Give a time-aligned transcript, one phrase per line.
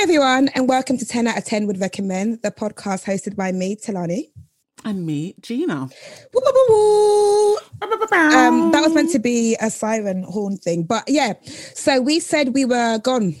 [0.00, 3.76] everyone, and welcome to 10 out of 10 Would Recommend, the podcast hosted by me,
[3.76, 4.30] Talani.
[4.84, 5.88] And me, Gina.
[6.32, 7.56] Woo, woo, woo.
[8.12, 10.84] Um, that was meant to be a siren horn thing.
[10.84, 13.36] But yeah, so we said we were gone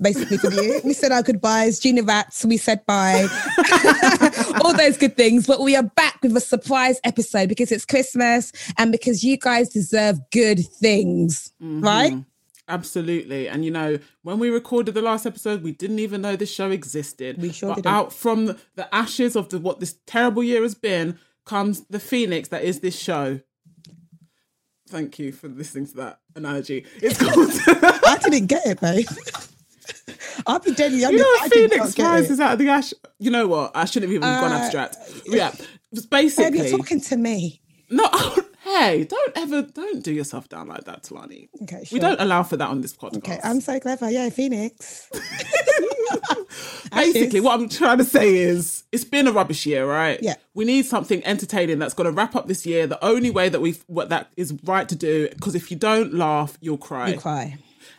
[0.00, 0.80] basically for you.
[0.84, 3.28] we said our goodbyes, Gina Rats, we said bye,
[4.64, 5.46] all those good things.
[5.46, 9.68] But we are back with a surprise episode because it's Christmas and because you guys
[9.68, 11.84] deserve good things, Mhm.
[11.84, 12.24] right?
[12.70, 13.48] Absolutely.
[13.48, 16.70] And you know, when we recorded the last episode, we didn't even know this show
[16.70, 17.36] existed.
[17.42, 17.92] We sure but didn't.
[17.94, 22.48] out from the, ashes of the, what this terrible year has been comes the phoenix
[22.50, 23.40] that is this show.
[24.88, 26.86] Thank you for listening to that analogy.
[27.02, 27.50] It's called
[28.06, 29.06] I didn't get it, babe.
[30.46, 32.08] I'll be deadly You know, I did Phoenix not get it.
[32.08, 32.94] rises out of the ash.
[33.18, 33.72] You know what?
[33.74, 34.96] I shouldn't have even gone Uh, abstract.
[35.26, 35.52] Yeah,
[35.92, 36.68] it's Babe, basically.
[36.68, 37.60] you're talking to me.
[37.90, 38.08] No,
[38.78, 41.48] hey, don't ever, don't do yourself down like that, Talani.
[41.62, 41.96] Okay, sure.
[41.96, 43.18] We don't allow for that on this podcast.
[43.18, 44.10] Okay, I'm so clever.
[44.10, 45.08] Yeah, Phoenix.
[46.92, 50.18] Basically, what I'm trying to say is it's been a rubbish year, right?
[50.22, 50.34] Yeah.
[50.54, 52.86] We need something entertaining that's going to wrap up this year.
[52.86, 56.14] The only way that we what that is right to do, because if you don't
[56.14, 57.10] laugh, you'll cry.
[57.10, 57.58] You cry.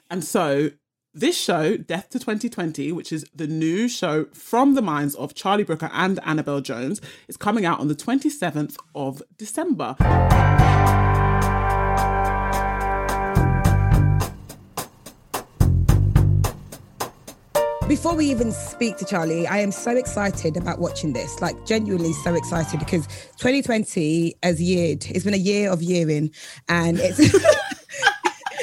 [0.09, 0.71] And so
[1.13, 5.63] this show, Death to 2020, which is the new show from the minds of Charlie
[5.63, 9.95] Brooker and Annabel Jones, is coming out on the 27th of December.
[17.87, 21.41] Before we even speak to Charlie, I am so excited about watching this.
[21.41, 25.05] Like genuinely so excited because 2020 has yeared.
[25.09, 26.31] It's been a year of yearing,
[26.69, 27.19] and it's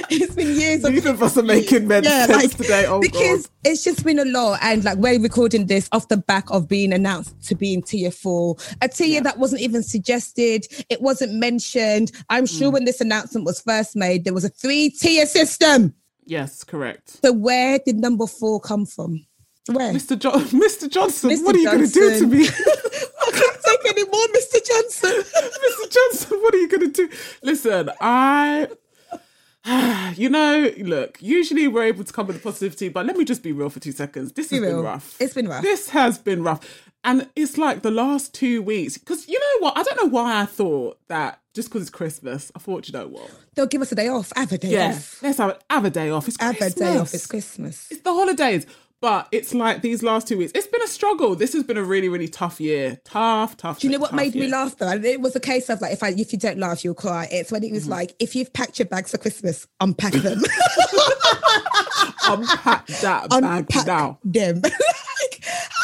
[0.23, 2.87] it's been years of Neither of us are making men's sense today.
[2.87, 3.53] Oh because God.
[3.65, 6.93] it's just been a lot and like we're recording this off the back of being
[6.93, 12.13] announced to be in tier four a tier that wasn't even suggested it wasn't mentioned
[12.31, 12.59] i'm Mm.
[12.59, 17.19] sure when this announcement was first made there was a three tier system Yes, correct.
[17.23, 19.25] so where did number four come from
[19.71, 20.19] where Mr.
[20.19, 20.89] Jo- Mr.
[20.91, 21.45] Johnson, Mr.
[21.45, 22.47] what are you going to do to me?
[22.49, 25.11] i can't take any more mr johnson
[25.69, 25.91] Mr.
[25.93, 27.17] Johnson, what are you going to do?
[27.43, 28.69] Listen, I.
[30.17, 33.43] You know, look, usually we're able to come with a positivity, but let me just
[33.43, 34.33] be real for two seconds.
[34.33, 35.17] This has Be been rough.
[35.21, 35.63] It's been rough.
[35.63, 36.61] This has been rough.
[37.05, 39.79] And it's like the last two weeks, because you know what?
[39.79, 43.07] I don't know why I thought that just because it's Christmas, I thought, you know
[43.09, 43.31] what?
[43.55, 45.91] they'll give us a day off have a day Yeah, off let's have, have a
[45.91, 46.29] day off.
[46.29, 48.67] It's have a day off it's christmas It's the holidays.
[49.01, 51.37] But it's like these last two weeks, it's been a struggle.
[51.37, 52.99] This has been a really, really tough year.
[53.05, 53.79] Tough, tough.
[53.79, 54.89] Do you know what made me laugh though?
[54.89, 57.29] And It was a case of like, if I if you don't laugh, you'll cry.
[57.31, 57.75] It's when it Mm-hmm.
[57.75, 60.41] was like, if you've packed your bags for Christmas, unpack them.
[62.29, 64.19] Unpack that bag unpack now.
[64.25, 64.63] them.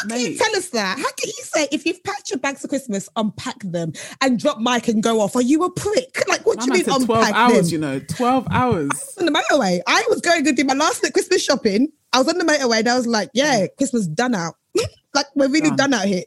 [0.01, 0.97] how can you tell us that?
[0.97, 4.59] How can you say if you've packed your bags for Christmas, unpack them and drop
[4.59, 5.35] mic and go off?
[5.35, 6.27] Are you a prick?
[6.27, 7.73] Like, what do you mean said 12 unpack hours, them?
[7.73, 9.15] you know, 12 hours.
[9.19, 9.79] on the motorway.
[9.87, 11.87] I was going to do my last Christmas shopping.
[12.15, 13.77] I was on the motorway and I was like, yeah, mm.
[13.77, 14.55] Christmas done out.
[15.13, 15.91] like we're really Done.
[15.91, 16.23] done out here.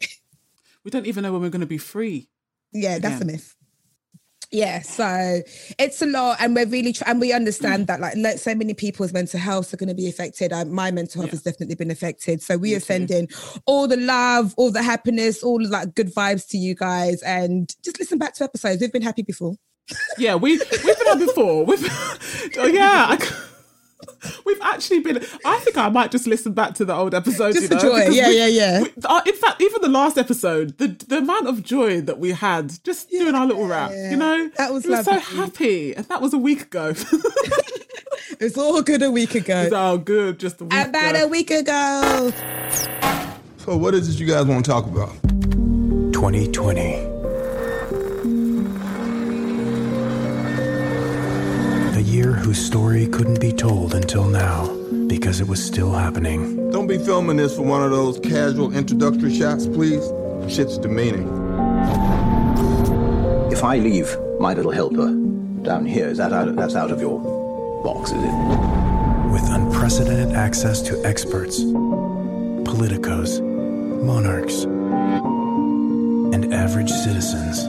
[0.84, 2.28] We don't even know when we're going to be free.
[2.72, 3.22] Yeah, that's Yeah.
[3.22, 3.54] a myth.
[4.50, 5.40] Yeah, so
[5.78, 9.12] it's a lot, and we're really try- and we understand that like so many people's
[9.12, 10.52] mental health are going to be affected.
[10.68, 11.36] My mental health Yeah.
[11.36, 12.40] has definitely been affected.
[12.42, 12.84] So we Me are too.
[12.86, 13.28] sending
[13.66, 17.74] all the love, all the happiness, all the like good vibes to you guys, and
[17.82, 18.80] just listen back to episodes.
[18.80, 19.56] We've been happy before.
[20.16, 21.64] Yeah, we, we've been on before.
[21.66, 21.84] We've,
[22.58, 23.06] oh, yeah.
[23.10, 23.16] I
[24.46, 27.56] we've actually been, I think I might just listen back to the old episodes.
[27.58, 28.08] Just you for know, joy.
[28.10, 28.82] Yeah, we- yeah, yeah.
[28.82, 32.30] we- uh, in fact, even the last episode, the the amount of joy that we
[32.32, 35.94] had just doing our little rap, Yeah, you know, that was we were so happy,
[35.94, 36.94] and that was a week ago.
[38.40, 39.62] It's all good a week ago.
[39.62, 41.24] it's all good, just a week About ago.
[41.24, 42.32] a week ago.
[43.56, 45.10] So what is it you guys want to talk about?
[46.12, 46.80] 2020.
[46.94, 47.17] A
[52.08, 54.66] year whose story couldn't be told until now
[55.08, 56.70] because it was still happening.
[56.70, 60.02] Don't be filming this for one of those casual introductory shots, please.
[60.48, 61.28] Shit's demeaning.
[63.52, 65.08] If I leave my little helper
[65.62, 67.20] down here, is that out of, that's out of your
[67.82, 68.34] box, is it?
[69.30, 73.42] With unprecedented access to experts, politicos,
[74.02, 74.64] monarchs,
[76.34, 77.64] and average citizens.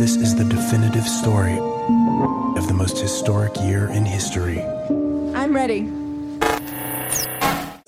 [0.00, 1.58] This is the definitive story
[2.22, 4.62] of the most historic year in history.
[5.34, 5.90] I'm ready.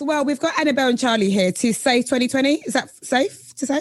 [0.01, 2.63] Well, we've got Annabel and Charlie here to say 2020.
[2.67, 3.81] Is that safe to say?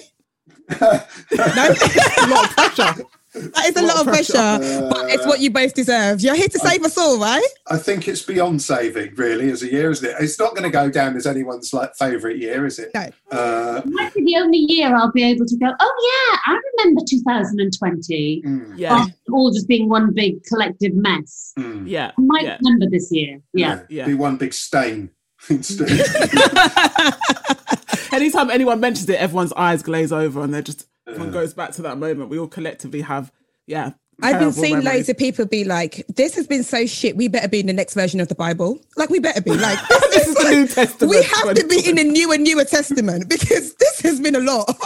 [0.82, 3.04] no, a lot of pressure.
[3.34, 6.20] That is a lot of pressure, but it's what you both deserve.
[6.22, 7.42] You're here to save us all, right?
[7.68, 10.16] I think it's beyond saving, really, as a year, isn't it?
[10.20, 12.92] It's not going to go down as anyone's like favourite year, is it?
[12.94, 13.08] No.
[13.32, 17.02] Uh, might be the only year I'll be able to go, oh, yeah, I remember
[17.10, 18.42] 2020.
[18.46, 21.54] mm, Yeah, After all just being one big collective mess.
[21.58, 21.84] mm.
[21.88, 22.58] yeah, I might yeah.
[22.62, 23.40] remember this year.
[23.54, 23.82] Yeah.
[23.90, 24.06] Yeah.
[24.08, 25.10] Be one big stain
[25.50, 25.88] instead.
[28.12, 31.82] Anytime anyone mentions it, everyone's eyes glaze over and they're just everyone goes back to
[31.84, 32.30] that moment.
[32.30, 33.32] We all collectively have,
[33.68, 33.92] yeah.
[34.24, 34.86] I've been seeing memories.
[34.98, 37.18] loads of people be like, "This has been so shit.
[37.18, 38.80] We better be in the next version of the Bible.
[38.96, 41.10] Like, we better be like, this, This is the New Testament.
[41.10, 44.40] we have to be in a new and newer testament because this has been a
[44.40, 44.78] lot.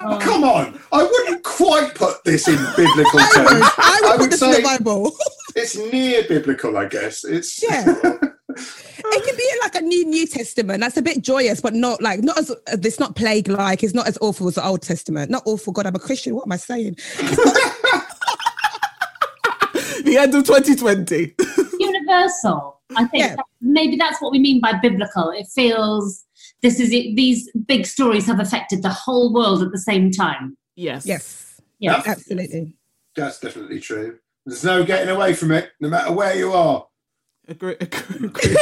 [0.00, 3.50] Oh, come on, I wouldn't quite put this in biblical I terms.
[3.50, 5.12] would, I would I put would this in the say Bible.
[5.54, 7.24] it's near biblical, I guess.
[7.24, 7.94] It's Yeah.
[8.56, 10.80] it can be like a new New Testament.
[10.80, 13.82] That's a bit joyous, but not like not as it's not plague like.
[13.82, 15.30] It's not as awful as the Old Testament.
[15.30, 15.72] Not awful.
[15.72, 16.34] God, I'm a Christian.
[16.34, 16.96] What am I saying?
[20.04, 21.34] the end of 2020.
[21.78, 22.80] Universal.
[22.96, 23.36] I think Yeah.
[23.36, 25.30] that- maybe that's what we mean by biblical.
[25.30, 26.24] It feels
[26.62, 30.56] this is it, these big stories have affected the whole world at the same time.
[30.74, 31.04] yes.
[31.06, 32.06] Yes, Yes.
[32.06, 32.74] absolutely.
[33.14, 34.18] that's definitely true.
[34.46, 36.86] There's no getting away from it, no matter where you are.
[37.48, 38.54] Agree, agree, agree.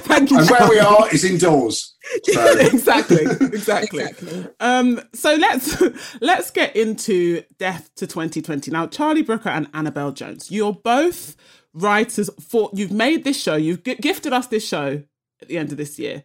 [0.00, 0.38] Thank you.
[0.38, 1.94] And where we are is indoors.
[2.24, 4.02] So exactly, exactly.
[4.02, 4.46] Exactly.
[4.58, 5.80] Um, so let's
[6.20, 8.68] let's get into Death to 2020.
[8.72, 11.36] Now, Charlie Brooker and Annabel Jones, you're both
[11.72, 12.68] writers for.
[12.74, 13.54] You've made this show.
[13.54, 15.04] You've gi- gifted us this show
[15.40, 16.24] at the end of this year.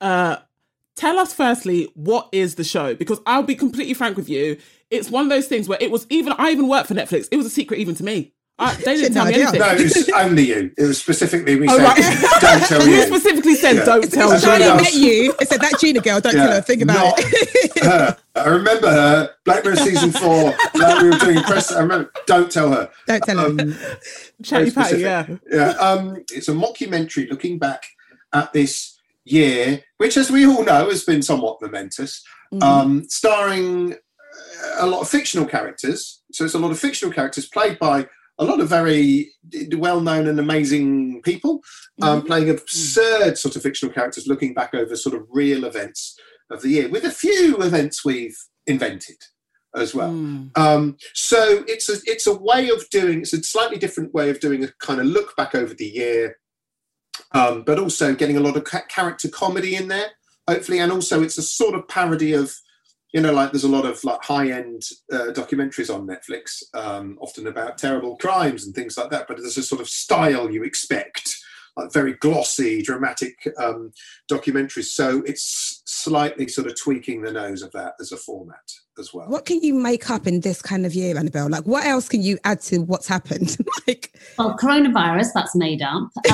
[0.00, 0.38] Uh,
[0.96, 4.56] tell us firstly what is the show because I'll be completely frank with you.
[4.90, 7.28] It's one of those things where it was even I even worked for Netflix.
[7.30, 8.32] It was a secret even to me.
[8.58, 9.60] I, they didn't tell me No, anything.
[9.60, 10.70] no, it was only you.
[10.78, 12.40] It was specifically we Oh, said, right.
[12.40, 13.02] don't tell you you.
[13.06, 13.84] specifically said Yeah.
[13.84, 14.50] don't tell That's me.
[14.50, 15.34] what Charlie met you.
[15.40, 16.20] I said that Gina girl.
[16.20, 16.60] Don't Yeah, tell her.
[16.60, 17.84] Think about not it.
[17.84, 18.16] her.
[18.36, 19.30] I remember her.
[19.44, 20.54] Black Mirror season four.
[20.74, 21.72] Like we were doing press.
[21.72, 22.12] I remember.
[22.26, 22.90] Don't tell her.
[23.08, 23.46] Don't tell her.
[23.46, 23.74] Um,
[24.42, 25.26] Chatty patty, yeah.
[25.50, 27.84] Yeah, um, it's a mockumentary looking back
[28.32, 32.22] at this year, which, as we all know, has been somewhat momentous,
[32.60, 33.94] um, starring
[34.78, 36.22] a lot of fictional characters.
[36.32, 38.06] So it's a lot of fictional characters played by
[38.38, 39.30] a lot of very
[39.76, 41.60] well-known and amazing people,
[42.00, 46.18] um, playing absurd sort of fictional characters, looking back over sort of real events
[46.50, 48.36] of the year, with a few events we've
[48.66, 49.16] invented
[49.74, 50.10] as well.
[50.54, 54.40] Um, so it's a it's a way of doing it's a slightly different way of
[54.40, 56.38] doing a kind of look back over the year,
[57.32, 60.10] um, but also getting a lot of ca- character comedy in there,
[60.48, 62.54] hopefully, and also it's a sort of parody of
[63.12, 67.18] you know like there's a lot of like high end uh, documentaries on Netflix, um,
[67.20, 70.62] often about terrible crimes and things like that, but there's a sort of style you
[70.64, 71.38] expect.
[71.74, 73.92] Like very glossy, dramatic um,
[74.30, 74.90] documentaries.
[74.90, 79.26] So it's slightly sort of tweaking the nose of that as a format as well.
[79.28, 81.48] What can you make up in this kind of year, Annabel?
[81.48, 83.56] Like, what else can you add to what's happened?
[83.88, 86.10] like Well, coronavirus, that's made up.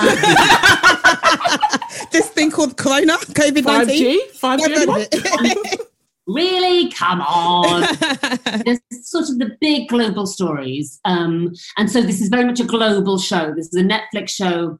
[1.41, 4.19] Um, this thing called Corona, COVID Five nineteen.
[4.19, 4.67] G, five G.
[6.29, 6.91] really?
[6.93, 7.81] Come on.
[8.65, 11.01] There's sort of the big global stories.
[11.05, 13.53] Um, and so this is very much a global show.
[13.55, 14.79] This is a Netflix show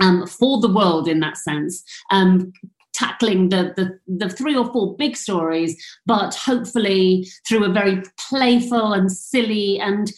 [0.00, 1.82] um, for the world in that sense.
[2.10, 2.52] Um,
[2.94, 8.94] tackling the, the the three or four big stories but hopefully through a very playful
[8.94, 10.10] and silly and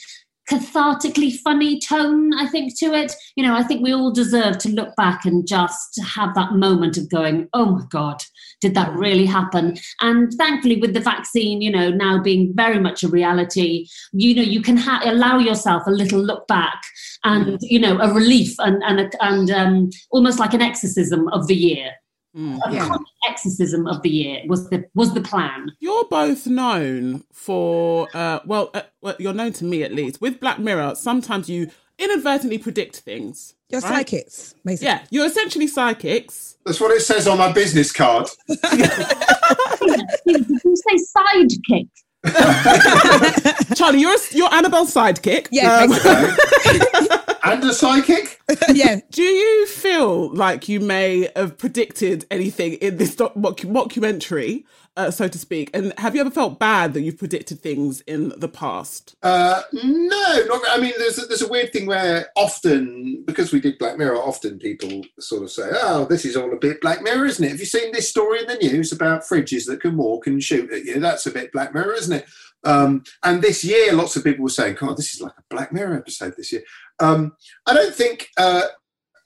[0.49, 3.13] cathartically funny tone i think to it.
[3.37, 6.97] You know i think we all deserve to look back and just have that moment
[6.97, 8.23] of going oh my god
[8.61, 9.77] did that really happen?
[10.01, 14.43] And thankfully with the vaccine you know now being very much a reality you know
[14.43, 16.81] you can ha- allow yourself a little look back
[17.25, 21.47] and you know a relief and and a, and um, almost like an exorcism of
[21.47, 21.93] the year
[22.37, 22.97] a Yeah.
[23.29, 28.71] exorcism of the year was the was the plan You're both known for, uh, well,
[28.75, 30.21] uh, well, you're known to me at least.
[30.21, 33.55] With Black Mirror, sometimes you inadvertently predict things.
[33.71, 34.09] You're right?
[34.09, 34.87] psychics, basically.
[34.89, 36.57] Yeah, you're essentially psychics.
[36.65, 38.29] That's what it says on my business card.
[38.49, 38.59] did
[40.27, 41.89] you say sidekick
[43.75, 45.49] Charlie, you're a, you're Annabel's sidekick.
[45.51, 48.41] Yeah, Um, and a psychic.
[48.73, 49.01] yeah.
[49.11, 54.65] do you feel like you may have predicted anything in this doc- mock- mockumentary,
[54.99, 55.71] uh, so to speak?
[55.73, 59.15] And have you ever felt bad that you've predicted things in the past?
[59.23, 60.63] Uh, no, not.
[60.69, 64.17] I mean, there's a, there's a weird thing where often, because we did Black Mirror,
[64.17, 67.51] often people sort of say, "Oh, this is all a bit Black Mirror, isn't it?
[67.53, 70.71] Have you seen this story in the news about fridges that can walk and shoot
[70.73, 70.99] at you?
[70.99, 72.27] That's a bit Black Mirror, isn't it?"
[72.65, 75.73] Um, and this year, lots of people were saying, "God, this is like a Black
[75.73, 76.63] Mirror episode this year."
[76.99, 77.37] Um,
[77.67, 78.29] I don't think.
[78.37, 78.63] Uh,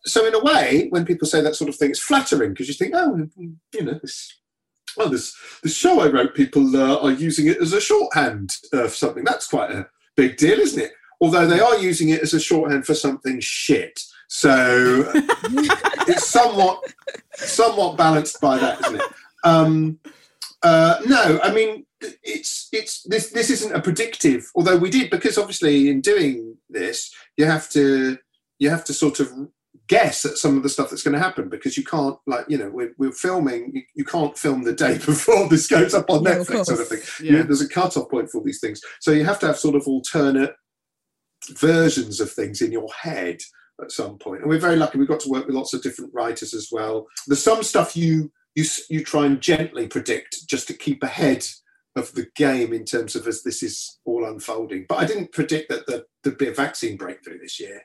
[0.05, 2.75] so in a way, when people say that sort of thing, it's flattering because you
[2.75, 4.42] think, "Oh, you know, this
[4.97, 8.85] well, this this show I wrote, people uh, are using it as a shorthand uh,
[8.85, 9.25] for something.
[9.25, 10.93] That's quite a big deal, isn't it?
[11.21, 14.03] Although they are using it as a shorthand for something shit.
[14.29, 15.11] So
[16.09, 16.83] it's somewhat
[17.35, 19.03] somewhat balanced by that, isn't it?
[19.45, 19.99] Um,
[20.63, 21.87] uh, no, I mean
[22.23, 24.51] it's it's this this isn't a predictive.
[24.55, 28.19] Although we did because obviously in doing this you have to
[28.59, 29.31] you have to sort of
[29.93, 32.57] guess at some of the stuff that's going to happen because you can't like you
[32.57, 36.25] know we're, we're filming you, you can't film the day before this goes up on
[36.25, 37.01] netflix sort of thing.
[37.21, 37.43] You Yeah.
[37.43, 38.81] there's a cut-off point for all these things.
[39.01, 40.55] So you have to have sort of alternate
[41.51, 43.41] versions of things in your head
[43.83, 44.41] at some point.
[44.41, 47.07] And we're very lucky we've got to work with lots of different writers as well.
[47.27, 51.45] There's some stuff you you you try and gently predict just to keep ahead
[51.97, 54.87] of the game in terms of as this is all unfolding.
[54.89, 57.83] But i didn't predict that the, there'd be a vaccine breakthrough this year.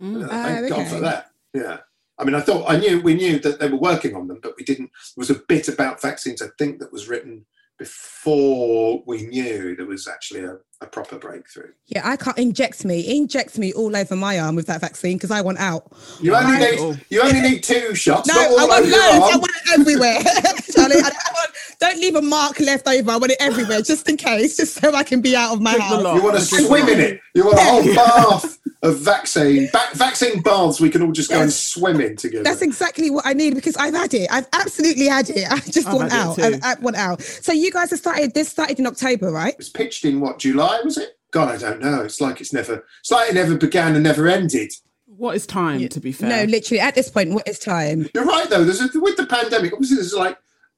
[0.00, 0.24] Mm.
[0.24, 1.31] uh, thank God for that.
[1.54, 1.78] Yeah.
[2.18, 4.54] I mean, I thought I knew we knew that they were working on them, but
[4.56, 4.90] we didn't.
[5.16, 7.46] There was a bit about vaccines, I think, that was written
[7.78, 11.72] before we knew there was actually a, a proper breakthrough.
[11.86, 15.30] Yeah, I can't inject me, inject me all over my arm with that vaccine because
[15.32, 15.90] I want out.
[16.20, 16.78] You only Right.
[16.78, 18.28] need you only need two shots.
[18.28, 18.94] No, all I want loads.
[18.96, 20.18] I want it everywhere.
[20.72, 23.10] Charlie, I, I want, don't leave a mark left over.
[23.10, 25.72] I want it everywhere, just in case, just so I can be out of my
[25.72, 26.14] Drink house.
[26.16, 27.20] You want to swim in it.
[27.34, 30.80] You want a whole bath of vaccine, ba- vaccine baths.
[30.80, 32.42] We can all just go and swim in together.
[32.42, 34.28] That's exactly what I need because I've had it.
[34.30, 35.46] I've absolutely had it.
[35.50, 36.36] I just I've want had out.
[36.36, 36.58] too.
[36.62, 37.22] I, I want out.
[37.22, 38.34] So you guys have started.
[38.34, 39.52] This started in October, right?
[39.52, 41.18] it was pitched in what July was it?
[41.30, 42.02] God, I don't know.
[42.02, 42.84] It's like it's never.
[43.00, 44.72] It's like it never began and never ended.
[45.06, 46.28] What is time, to be fair?
[46.28, 48.08] No, literally at this point, what is time?
[48.14, 48.64] You're right though.
[48.64, 49.72] There's a, with the pandemic.
[49.72, 50.36] Obviously, there's like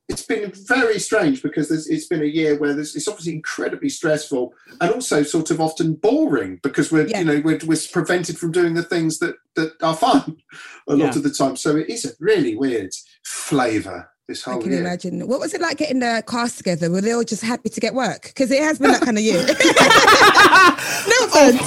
[0.09, 3.89] it's been very strange because there's, it's been a year where there's, it's obviously incredibly
[3.89, 7.21] stressful and also sort of often boring because we're Yeah.
[7.21, 10.37] you know we're, we're prevented from doing the things that that are fun
[10.89, 11.17] a lot Yeah.
[11.19, 11.57] of the time.
[11.57, 12.91] So it is a really weird
[13.25, 14.81] flavour this I whole can year.
[14.81, 15.27] imagine.
[15.27, 16.91] What was it like getting the cast together?
[16.91, 18.23] Were they all just happy to get work?
[18.25, 19.37] Because it has been that kind of year.
[19.45, 21.61] no offense.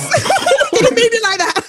[0.74, 1.68] Didn't mean it like that.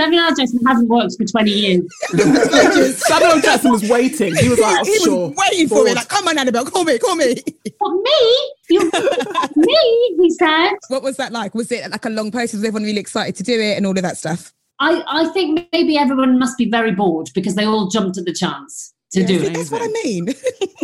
[0.00, 0.34] Samuel L.
[0.34, 1.82] Jackson hasn't worked for 20 years.
[2.10, 3.40] Samuel L.
[3.40, 4.34] Jackson was waiting.
[4.36, 5.34] He was like, oh, he was sure.
[5.36, 5.88] waiting for Bored.
[5.88, 5.94] it.
[5.96, 7.34] Like, come on, Annabel, call me, call me.
[7.78, 8.52] What, me?
[8.70, 8.90] You,
[9.56, 10.16] me?
[10.20, 10.74] He said.
[10.88, 11.54] What was that like?
[11.54, 12.54] Was it like a long process?
[12.54, 14.52] Was everyone really excited to do it and all of that stuff?
[14.78, 18.32] I, I think maybe everyone must be very bored because they all jumped at the
[18.32, 19.54] chance to do it.
[19.54, 20.28] That's what I mean.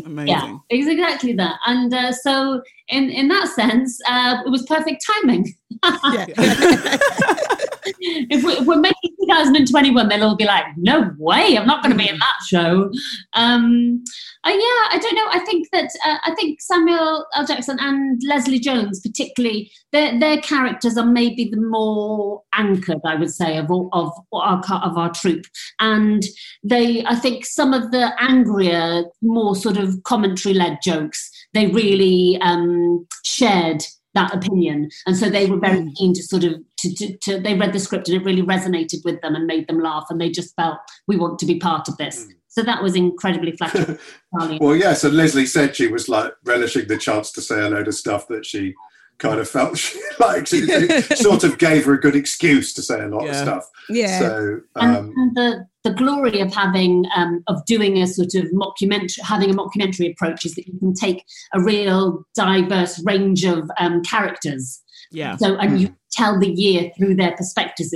[0.05, 0.29] Amazing.
[0.29, 1.57] Yeah, it's exactly that.
[1.67, 5.55] And uh, so, in in that sense, uh, it was perfect timing.
[8.31, 11.93] if, we, if we're making 2021, they'll all be like, "No way, I'm not going
[11.93, 12.91] to be in that show."
[13.35, 14.03] Um,
[14.45, 15.29] uh, yeah, I don't know.
[15.33, 17.47] I think that uh, I think Samuel L.
[17.47, 23.31] Jackson and Leslie Jones, particularly, their their characters are maybe the more anchored, I would
[23.31, 25.47] say, of all, of our of our troupe,
[25.81, 26.23] and
[26.63, 27.05] they.
[27.05, 33.07] I think some of the angrier, more sort of commentary led jokes, they really um,
[33.25, 33.83] shared
[34.15, 34.91] that opinion.
[35.07, 37.81] And so they were very keen to sort of to, to, to they read the
[37.81, 40.79] script and it really resonated with them and made them laugh and they just felt
[41.09, 42.27] we want to be part of this.
[42.49, 43.99] So that was incredibly flattering.
[44.61, 47.89] Well, yes, and Leslie said she was like relishing the chance to say a load
[47.89, 48.75] of stuff that she
[49.19, 52.83] kind of felt she like she, it sort of gave her a good excuse to
[52.83, 53.69] say a lot of stuff.
[53.89, 54.19] Yeah.
[54.19, 58.45] So and, um, and the the glory of having um, of doing a sort of
[58.53, 63.71] mockumentary having a mockumentary approach is that you can take a real diverse range of
[63.79, 65.37] um, characters Yeah.
[65.37, 67.91] So, and you tell the year through their perspectives.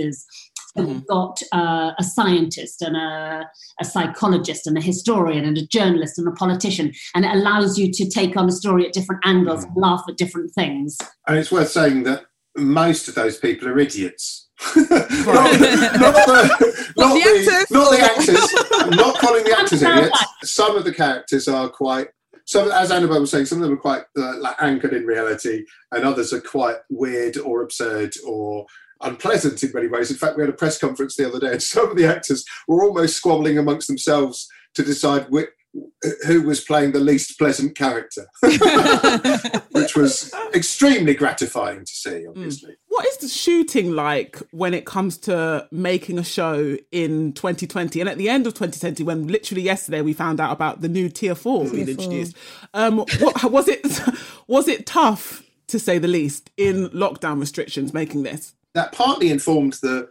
[0.76, 0.86] So Mhm.
[0.88, 3.48] we've got uh, a scientist and a,
[3.80, 7.90] a psychologist and a historian and a journalist and a politician, and it allows you
[7.92, 10.96] to take on a story at different angles and laugh at different things.
[11.26, 12.26] and it's worth saying that
[12.58, 14.48] most of those people are idiots.
[14.76, 17.70] not, not the, not the the, actors.
[17.70, 18.54] not the actors.
[18.72, 20.24] I'm not calling the actors I'm idiots.
[20.42, 22.08] Some of the characters are quite.
[22.44, 25.64] Some, as Annabel was saying, some of them are quite uh, like anchored in reality,
[25.92, 28.66] and others are quite weird or absurd or
[29.02, 30.10] unpleasant in many ways.
[30.10, 32.44] In fact, we had a press conference the other day, and some of the actors
[32.66, 35.50] were almost squabbling amongst themselves to decide which,
[36.26, 38.26] who was playing the least pleasant character,
[39.72, 42.26] which was extremely gratifying to see.
[42.26, 48.00] Obviously, What is the shooting like when it comes to making a show in 2020
[48.00, 51.08] and at the end of 2020 when literally yesterday we found out about the new
[51.08, 52.04] tier 4 being Tier four.
[52.04, 52.36] introduced
[52.74, 53.84] um what was it
[54.46, 59.74] was it tough to say the least in lockdown restrictions making this that partly informed
[59.74, 60.08] the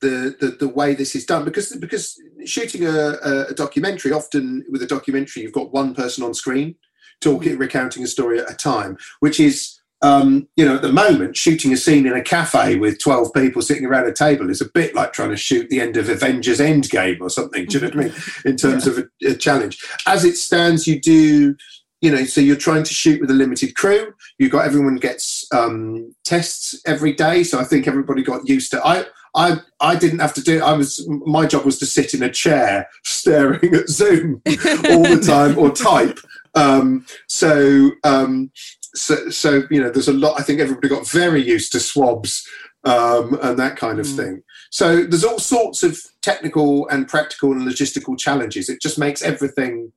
[0.00, 4.82] the, the, the way this is done because because shooting a, a, documentary often with
[4.82, 6.74] a documentary you've got one person on screen
[7.20, 11.36] talking recounting a story at a time which is um, you know at the moment
[11.36, 14.70] shooting a scene in a cafe with 12 people sitting around a table is a
[14.70, 17.88] bit like trying to shoot the end of avengers endgame or something do you know
[17.88, 18.14] what i mean?
[18.44, 19.84] In terms of a, a challenge.
[20.06, 21.56] As it stands you do
[22.00, 24.14] you know so you're trying to shoot with a limited crew.
[24.38, 28.86] You've got everyone gets um, tests every day so i think everybody got used to
[28.86, 29.04] i
[29.34, 32.30] I, I didn't have to do I was my job was to sit in a
[32.30, 36.18] chair staring at Zoom all the time or type.
[36.54, 38.50] Um, so, um,
[38.94, 42.46] so so you know there's a lot I think everybody got very used to swabs
[42.84, 44.16] um, and that kind of Mm.
[44.16, 44.42] thing.
[44.70, 48.68] So there's all sorts of technical and practical and logistical challenges.
[48.68, 49.92] It just makes everything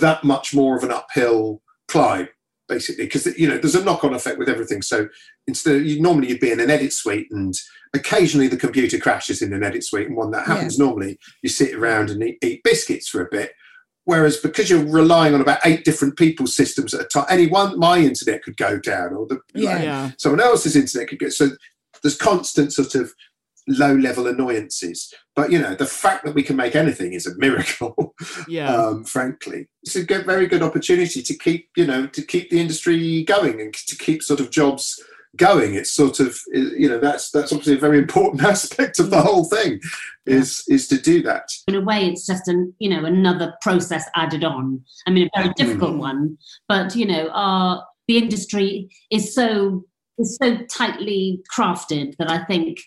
[0.00, 2.28] that much more of an uphill climb,
[2.70, 4.80] basically, because you know there's a knock-on effect with everything.
[4.80, 5.08] So
[5.46, 7.52] instead, you, normally you'd be in an edit suite, and
[7.92, 11.74] occasionally the computer crashes in an edit suite, and when that happens, normally you sit
[11.74, 13.52] around and eat, eat biscuits for a bit.
[14.04, 17.78] Whereas because you're relying on about eight different people's systems at a time, any one
[17.78, 19.74] my internet could go down, or the Yeah.
[19.74, 20.10] like, Yeah.
[20.16, 21.28] someone else's internet could go.
[21.28, 21.50] So
[22.02, 23.12] there's constant sort of
[23.70, 25.12] low level annoyances.
[25.34, 28.14] But you know, the fact that we can make anything is a miracle.
[28.48, 28.74] Yeah.
[28.74, 32.60] um, frankly, it's a good, very good opportunity to keep you know to keep the
[32.60, 35.02] industry going and to keep sort of jobs
[35.36, 35.74] going.
[35.74, 39.44] It's sort of you know that's that's obviously a very important aspect of the whole
[39.44, 39.80] thing
[40.26, 41.48] is is to do that.
[41.68, 45.40] in a way it's just an you know another process added on i mean a
[45.40, 46.36] very difficult one
[46.68, 49.84] but you know our the industry is so
[50.18, 52.78] is so tightly crafted that i think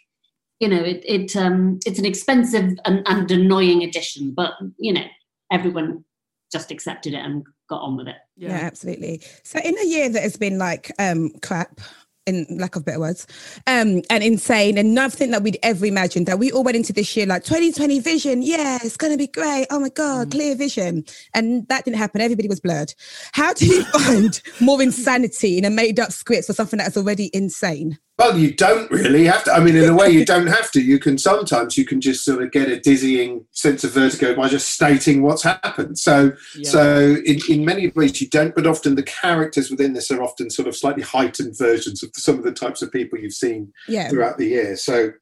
[0.59, 5.05] you know it, it um it's an expensive and, and annoying addition but you know
[5.51, 6.03] everyone
[6.51, 8.51] just accepted it and got on with it Yeah.
[8.51, 9.21] absolutely.
[9.43, 11.79] So in a year that has been like um crap,
[12.25, 13.25] in lack of better words,
[13.67, 17.17] um, and insane and nothing that we'd ever imagined that we all went into this
[17.17, 19.67] year like 2020 vision, yeah, it's gonna be great.
[19.71, 21.03] Oh my god, clear vision.
[21.33, 22.21] And that didn't happen.
[22.21, 22.93] Everybody was blurred.
[23.33, 27.29] How do you find more insanity in a made up script for something that's already
[27.33, 27.97] insane?
[28.19, 29.53] Well, you don't really have to.
[29.53, 30.81] I mean, in a way, you don't have to.
[30.81, 34.49] You can sometimes you can just sort of get a dizzying sense of vertigo by
[34.49, 35.97] just stating what's happened.
[35.97, 36.69] So, Yeah.
[36.69, 38.53] so in, in many ways you don't.
[38.53, 42.37] But often the characters within this are often sort of slightly heightened versions of some
[42.37, 44.09] of the types of people you've seen Yeah.
[44.09, 44.75] throughout the year.
[44.75, 45.13] So,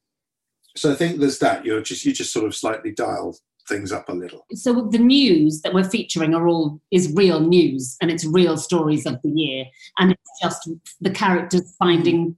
[0.76, 1.64] so I think there's that.
[1.64, 4.44] You're just you just sort of slightly dial things up a little.
[4.54, 9.06] so the news that we're featuring are all is real news and it's real stories
[9.06, 9.64] of the year
[10.00, 10.68] and it's just
[11.00, 12.36] the characters finding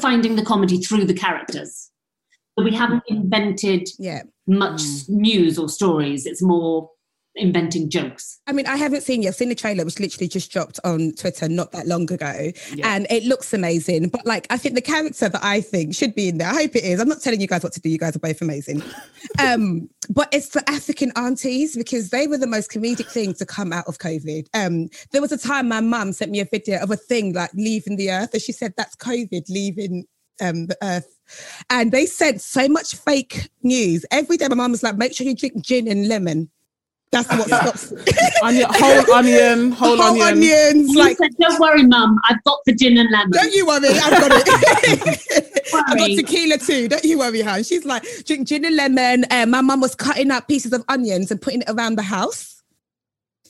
[0.00, 1.90] finding the comedy through the characters.
[2.58, 4.22] So we haven't invented Yeah.
[4.46, 5.08] much mm.
[5.08, 6.26] news or stories.
[6.26, 6.90] It's more
[7.36, 9.30] inventing jokes I mean, I haven't seen yet.
[9.30, 12.94] I've seen the trailer, which literally just dropped on Twitter not that long ago, Yeah.
[12.94, 14.08] and it looks amazing.
[14.08, 16.48] But like, I think the character that I think should be in there.
[16.48, 17.00] I hope it is.
[17.00, 17.88] I'm not telling you guys what to do.
[17.88, 18.82] You guys are both amazing.
[19.38, 23.72] um, but it's the African aunties because they were the most comedic thing to come
[23.72, 24.46] out of COVID.
[24.52, 27.50] Um, there was a time my mum sent me a video of a thing like
[27.54, 30.04] leaving the earth, and she said that's COVID leaving
[30.42, 31.18] um the earth.
[31.70, 34.48] And they sent so much fake news every day.
[34.48, 36.50] My mum was like, "Make sure you drink gin and lemon."
[37.14, 37.92] That's what stops.
[38.42, 40.26] Onion, whole onion, whole, whole onion.
[40.26, 40.96] onions.
[40.96, 44.10] Like, said, don't worry mum i've got the gin and lemon don't you worry, I've
[44.10, 45.64] got it.
[45.74, 46.88] I got tequila too.
[46.88, 47.62] Don't you worry, Han.
[47.64, 49.24] She's like, drink gin and lemon.
[49.30, 52.53] And my mum was cutting up pieces of onions and putting it around the house.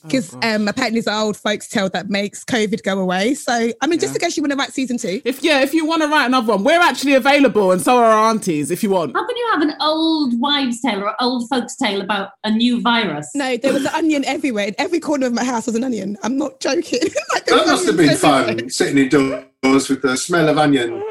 [0.05, 3.33] Because um, apparently it's an old folks tale that makes COVID go away.
[3.33, 5.21] So, I mean, just in case you want to write season two.
[5.25, 8.05] If yeah, if you want to write another one, we're actually available, and so are
[8.05, 8.71] our aunties.
[8.71, 11.75] If you want, how can you have an old wives tale or an old folks
[11.75, 14.67] tale about a new virus No, there was an onion everywhere.
[14.67, 16.17] In every corner of my house was an onion.
[16.23, 16.99] I'm not joking.
[17.33, 18.45] Like, That must have been everywhere.
[18.57, 21.03] fun sitting indoors with the smell of onion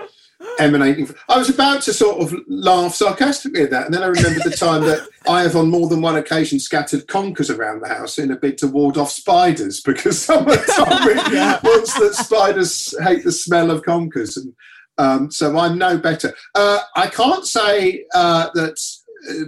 [0.59, 1.07] emanating.
[1.07, 4.45] From, I was about to sort of laugh sarcastically at that, and then I remembered
[4.45, 8.19] the time that I have on more than one occasion scattered conkers around the house
[8.19, 11.14] in a bid to ward off spiders because someone told me
[11.62, 14.55] once that spiders hate the smell of conkers, and
[14.99, 16.33] um, so I'm no better.
[16.55, 18.79] Uh, I can't say uh, that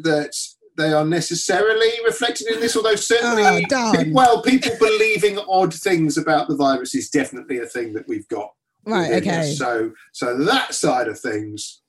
[0.02, 0.36] that.
[0.78, 3.42] They are necessarily reflected in this, although certainly,
[3.72, 8.28] Oh, well, people believing odd things about the virus is definitely a thing that we've
[8.28, 8.50] got
[8.86, 9.50] Right, okay.
[9.50, 9.58] us.
[9.58, 11.82] So, so that side of things,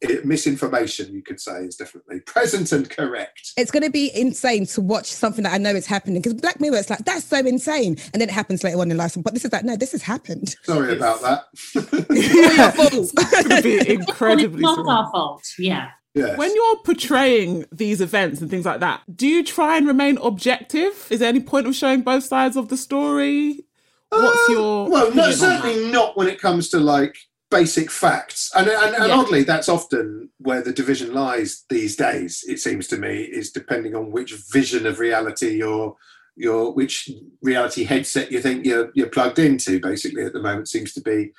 [0.00, 3.52] it, misinformation, you could say, is definitely present and correct.
[3.56, 6.60] It's going to be insane to watch something that I know is happening because Black
[6.60, 7.96] Mirror, it's like, that's so insane.
[8.12, 9.16] And then it happens later on in life.
[9.16, 10.54] But this is like, no, this has happened.
[10.64, 11.44] Sorry about that.
[11.74, 13.74] it's going to be
[14.56, 16.38] it's not our fault yeah yes.
[16.38, 21.06] When you're portraying these events and things like that, do you try and remain objective?
[21.10, 23.65] Is there any point of showing both sides of the story?
[24.10, 25.14] What's Um, your well?
[25.14, 27.16] No, certainly not when it comes to like
[27.50, 29.14] basic facts, and and, and Yeah.
[29.16, 32.44] oddly, that's often where the division lies these days.
[32.48, 35.96] It seems to me is depending on which vision of reality you're.
[36.38, 37.08] Your which
[37.40, 41.32] reality headset you think you're you're plugged into basically at the moment seems to be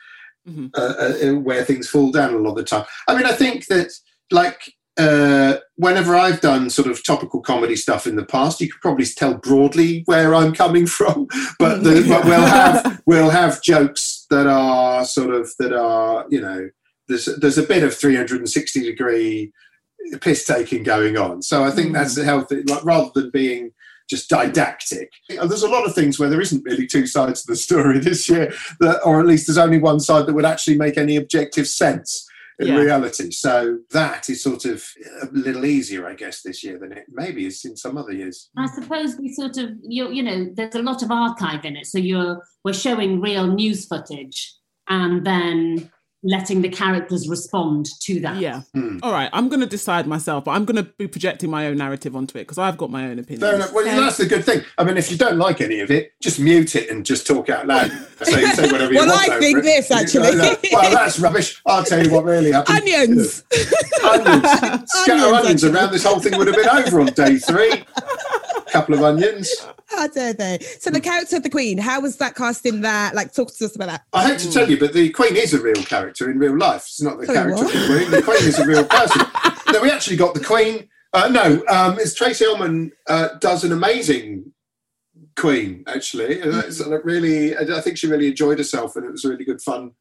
[0.49, 0.71] Mhm.
[0.75, 2.84] uh, uh, where things fall down a lot of the time.
[3.08, 3.91] I mean, I think that
[4.32, 8.81] like uh, whenever I've done sort of topical comedy stuff in the past, you could
[8.81, 11.27] probably tell broadly where I'm coming from,
[11.59, 12.09] but, the, mm.
[12.09, 16.69] but we'll have we'll have jokes that are sort of that are you know
[17.07, 19.51] there's there's a bit of 360 degree
[20.21, 21.41] piss taking going on.
[21.41, 21.93] So I think mm.
[21.93, 23.71] that's healthy, like rather than being
[24.09, 25.11] just didactic.
[25.29, 28.29] There's a lot of things where there isn't really two sides to the story this
[28.29, 31.67] year, that, or at least there's only one side that would actually make any objective
[31.67, 32.25] sense.
[32.60, 32.78] In Yeah.
[32.78, 33.32] reality.
[33.32, 34.84] So that is sort of
[35.22, 38.50] a little easier, I guess, this year than it maybe is in some other years.
[38.58, 41.86] I suppose we sort of you you know there's a lot of archive in it,
[41.86, 44.56] so you're we're showing real news footage
[44.89, 45.91] and then
[46.23, 48.38] letting the characters respond to that.
[48.38, 48.62] Yeah.
[48.73, 48.97] Hmm.
[49.03, 49.30] All right.
[49.34, 52.38] I'm going to decide myself, but I'm going to be projecting my own narrative onto
[52.38, 53.41] it because I've got my own opinion.
[53.41, 53.71] Fair enough.
[53.71, 54.62] Well, that's the good thing.
[54.77, 57.49] I mean, if you don't like any of it, just mute it and just talk
[57.49, 57.91] out loud.
[58.17, 59.30] So you say whatever you Well, want.
[59.30, 59.62] I over think it.
[59.63, 60.21] this, actually.
[60.73, 61.62] well, that's rubbish.
[61.67, 62.80] I'll tell you what really happened.
[62.80, 63.43] Onions.
[64.03, 64.49] onions.
[64.89, 65.91] Scatter Onions, onions around.
[65.91, 67.86] This whole thing would have been over on day three.
[68.71, 69.49] Couple of onions.
[69.88, 70.60] How dare they?
[70.80, 73.15] So the character of the Queen, how was that casting that?
[73.15, 74.03] Like, talk to us about that.
[74.13, 76.84] I hate to tell you, but the Queen is a real character in real life.
[76.84, 77.75] It's not the Sorry, character what?
[77.75, 78.12] of the Queen.
[78.12, 79.25] The Queen is a real person.
[79.71, 80.89] no, we actually got the Queen.
[81.13, 84.51] Uh, no, um, it's Tracey Ullman uh, does an amazing
[85.38, 85.84] Queen.
[85.88, 86.53] Actually, and
[87.06, 87.58] really.
[87.58, 89.91] I think she really enjoyed herself, and it was really good fun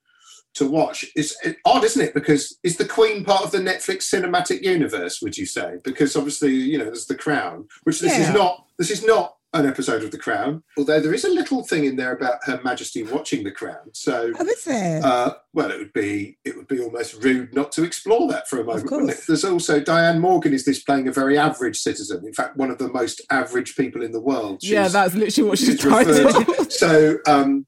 [0.56, 1.04] to watch.
[1.14, 2.14] It's odd, isn't it?
[2.14, 5.20] Because is the Queen part of the Netflix cinematic universe?
[5.22, 5.76] Would you say?
[5.84, 8.28] Because obviously, you know, there's the Crown, which this Yeah.
[8.28, 8.64] is not.
[8.78, 10.62] This is not an episode of the Crown.
[10.76, 13.88] Although there is a little thing in there about Her Majesty watching the Crown.
[13.94, 14.30] So.
[14.38, 15.00] Oh, is there?
[15.02, 18.60] Uh, well, it would be it would be almost rude not to explore that for
[18.60, 18.90] a moment.
[18.90, 19.20] wouldn't course.
[19.20, 19.26] it?
[19.26, 22.26] There's also Diane Morgan is this playing a very average citizen.
[22.26, 24.60] In fact, one of the most average people in the world.
[24.62, 26.66] yeah, that's literally what she's she's trying to to.
[26.70, 27.66] So, um,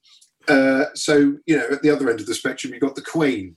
[0.48, 3.56] uh, so you know, at the other end of the spectrum, you've got the Queen,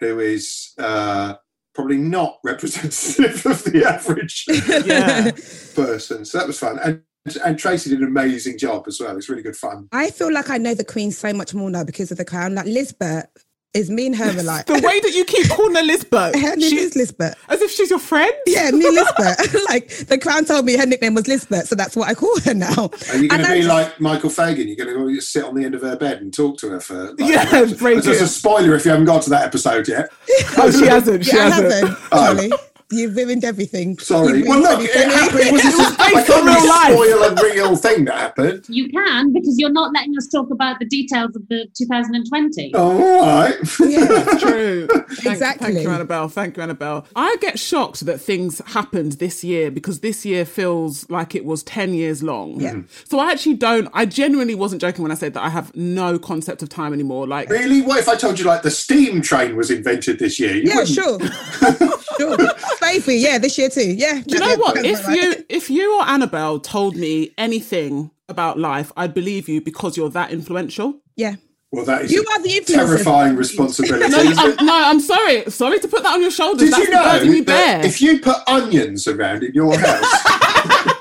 [0.00, 1.34] who is uh,
[1.74, 4.44] probably not representative of the average
[4.86, 5.30] Yeah.
[5.74, 6.24] person.
[6.24, 7.02] So that was fun, and
[7.42, 9.16] and Tracey did an amazing job as well.
[9.16, 9.88] It's really good fun.
[9.92, 12.54] I feel like I know the Queen so much more now because of the Crown.
[12.54, 13.43] Like Lisbeth
[13.74, 14.66] is me and her are like.
[14.66, 17.34] The way that you keep calling her Lisbeth, her name she- is Lisbeth.
[17.48, 18.32] as if she's your friend.
[18.46, 19.54] Yeah, me Lisbeth.
[19.68, 22.54] like the Crown told me her nickname was Lisbeth, so that's what I call her
[22.54, 22.90] now.
[23.10, 24.68] Are you going And to I be just- like Michael Fagan?
[24.68, 26.80] You're going to go sit on the end of her bed and talk to her
[26.80, 27.10] for.
[27.14, 30.08] Like, Yeah, break There's a spoiler if you haven't got to that episode yet.
[30.56, 31.24] Oh, she hasn't.
[31.24, 31.88] She Yeah, hasn't.
[31.88, 32.08] haven't.
[32.10, 32.52] Charlie,
[32.90, 33.98] you've ruined everything.
[33.98, 34.38] Sorry.
[34.38, 35.10] You've Well, ruined look, everything.
[35.10, 35.23] happened.
[35.23, 35.23] It
[35.54, 36.92] was, was I based can't on real really life.
[36.92, 38.64] spoil a real thing that happened.
[38.68, 42.72] You can because you're not letting us talk about the details of the 2020.
[42.74, 42.80] Oh,
[43.20, 43.54] all right.
[43.60, 44.86] That's true.
[44.88, 45.72] Thank- Exactly.
[45.74, 46.28] Thank you, Annabel.
[46.28, 47.06] Thank you, Annabel.
[47.16, 51.62] I get shocked that things happened this year because this year feels like it was
[51.64, 52.60] 10 years long.
[52.60, 52.80] Yeah.
[53.04, 56.18] So I actually don't, I genuinely wasn't joking when I said that I have no
[56.18, 57.26] concept of time anymore.
[57.26, 57.80] Like, really?
[57.82, 60.54] What if I told you like the steam train was invented this year?
[60.54, 61.18] You Yeah, wouldn't- sure.
[62.18, 62.36] sure.
[62.80, 63.92] Baby, yeah, this year too.
[63.94, 64.20] Yeah.
[64.26, 64.76] do you know what?
[64.84, 69.96] If you if you or Annabel told me anything about life, I'd believe you because
[69.96, 71.00] you're that influential.
[71.16, 71.36] Yeah.
[71.72, 72.74] Well, that is You are the influencer.
[72.74, 74.08] terrifying responsibility.
[74.10, 75.44] No, I'm, no, I'm sorry.
[75.50, 76.70] Sorry to put that on your shoulders.
[76.70, 80.93] Did That's you know you that if you put onions around in your house,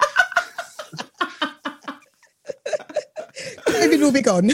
[4.03, 4.51] will be gone.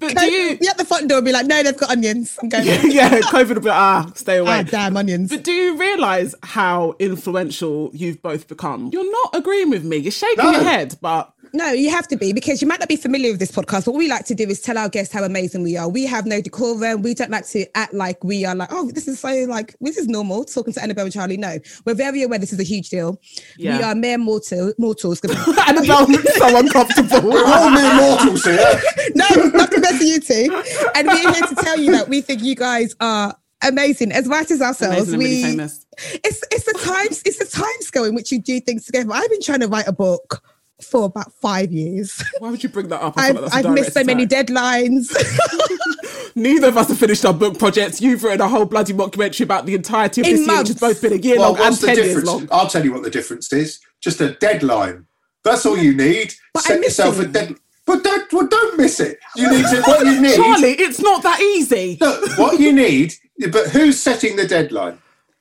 [0.00, 0.58] But do you?
[0.58, 2.38] Be at the front door and be like, no, they've got onions.
[2.42, 4.50] I'm going, yeah, COVID will be like, ah, stay away.
[4.60, 5.30] ah, damn onions.
[5.30, 8.90] But do you realise how influential you've both become?
[8.92, 9.96] You're not agreeing with me.
[9.98, 10.52] You're shaking No.
[10.52, 13.40] your head, but No, you have to be because you might not be familiar with
[13.40, 13.86] this podcast.
[13.86, 15.88] What we like to do is tell our guests how amazing we are.
[15.88, 17.02] We have no decorum.
[17.02, 19.96] We don't like to act like we are like, oh, this is so like this
[19.96, 20.44] is normal.
[20.44, 21.36] Talking to Annabel and Charlie.
[21.36, 23.20] No, we're very aware this is a huge deal.
[23.58, 25.20] We are mere mortal mortals.
[25.66, 27.30] Annabel looks so uncomfortable.
[27.30, 28.80] we're all mere mortals here.
[29.14, 30.62] no, not compared to you two.
[30.94, 34.50] And we're here to tell you that we think you guys are amazing, as right
[34.50, 35.12] as ourselves.
[35.12, 38.40] Amazing and really we it's it's the times it's the time scale in which you
[38.40, 39.10] do things together.
[39.12, 40.42] I've been trying to write a book
[40.82, 42.22] for about five years.
[42.38, 43.14] Why would you bring that up?
[43.16, 45.14] I I've, like that's a I've missed so direct many deadlines.
[46.34, 48.00] Neither of us have finished our book projects.
[48.00, 50.80] You've written a whole bloody documentary about the entirety of In this year, which has
[50.80, 52.48] both been a year Well, long and what's the ten years long.
[52.50, 53.80] I'll tell you what the difference is.
[54.00, 55.06] Just a deadline.
[55.44, 56.34] That's all you need.
[56.52, 57.58] But Set I'm yourself a deadline.
[57.86, 59.18] But don't, well, don't miss it.
[59.34, 59.82] You need to.
[59.82, 60.36] What you need.
[60.36, 61.96] Charlie, it's not that easy.
[62.00, 63.14] Look, what you need.
[63.50, 64.98] But who's setting the deadline?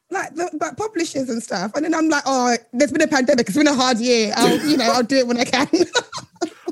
[0.09, 1.71] Like the but publishers and stuff.
[1.75, 3.47] And then I'm like, oh, there's been a pandemic.
[3.47, 4.33] It's been a hard year.
[4.35, 5.67] I'll, you know, I'll do it when I can.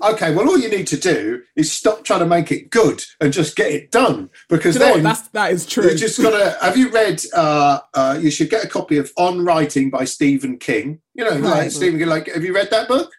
[0.03, 3.31] Okay, well, all you need to do is stop trying to make it good and
[3.33, 4.29] just get it done.
[4.49, 4.95] Because Do you know what?
[4.97, 5.89] then That's that is true.
[5.89, 6.57] you just gotta.
[6.61, 7.21] Have you read?
[7.33, 10.99] Uh, uh, you should get a copy of On Writing by Stephen King.
[11.15, 11.71] You know, like Right.
[11.71, 12.09] Stephen King.
[12.09, 13.11] Like, have you read that book?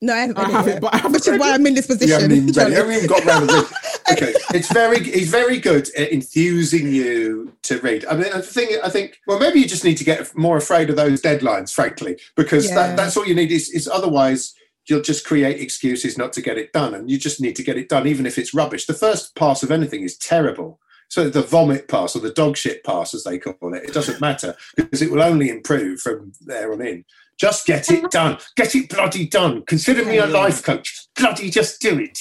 [0.00, 0.38] No, I haven't.
[0.38, 1.52] I read it haven't, but I haven't Which is why.
[1.52, 2.20] I'm in this You position.
[2.20, 2.54] haven't even, read it.
[2.54, 2.70] Charlie.
[2.72, 3.66] You haven't even got round to.
[4.10, 8.06] Okay, it's very he's very good at enthusing you to read.
[8.06, 10.88] I mean, the thing I think, well, maybe you just need to get more afraid
[10.88, 12.74] of those deadlines, frankly, because Yeah.
[12.76, 13.52] that, that's all you need.
[13.52, 14.54] Is, is otherwise
[14.86, 17.76] you'll just create excuses not to get it done, and you just need to get
[17.76, 18.86] it done, even if it's rubbish.
[18.86, 20.80] The first pass of anything is terrible.
[21.10, 24.22] So the vomit pass or the dog shit pass, as they call it, it doesn't
[24.22, 27.04] matter because it will only improve from there on in.
[27.38, 28.08] Just get it uh-huh.
[28.10, 28.38] done.
[28.56, 29.62] Get it bloody done.
[29.66, 31.06] Consider me a life coach.
[31.16, 32.18] bloody just do it.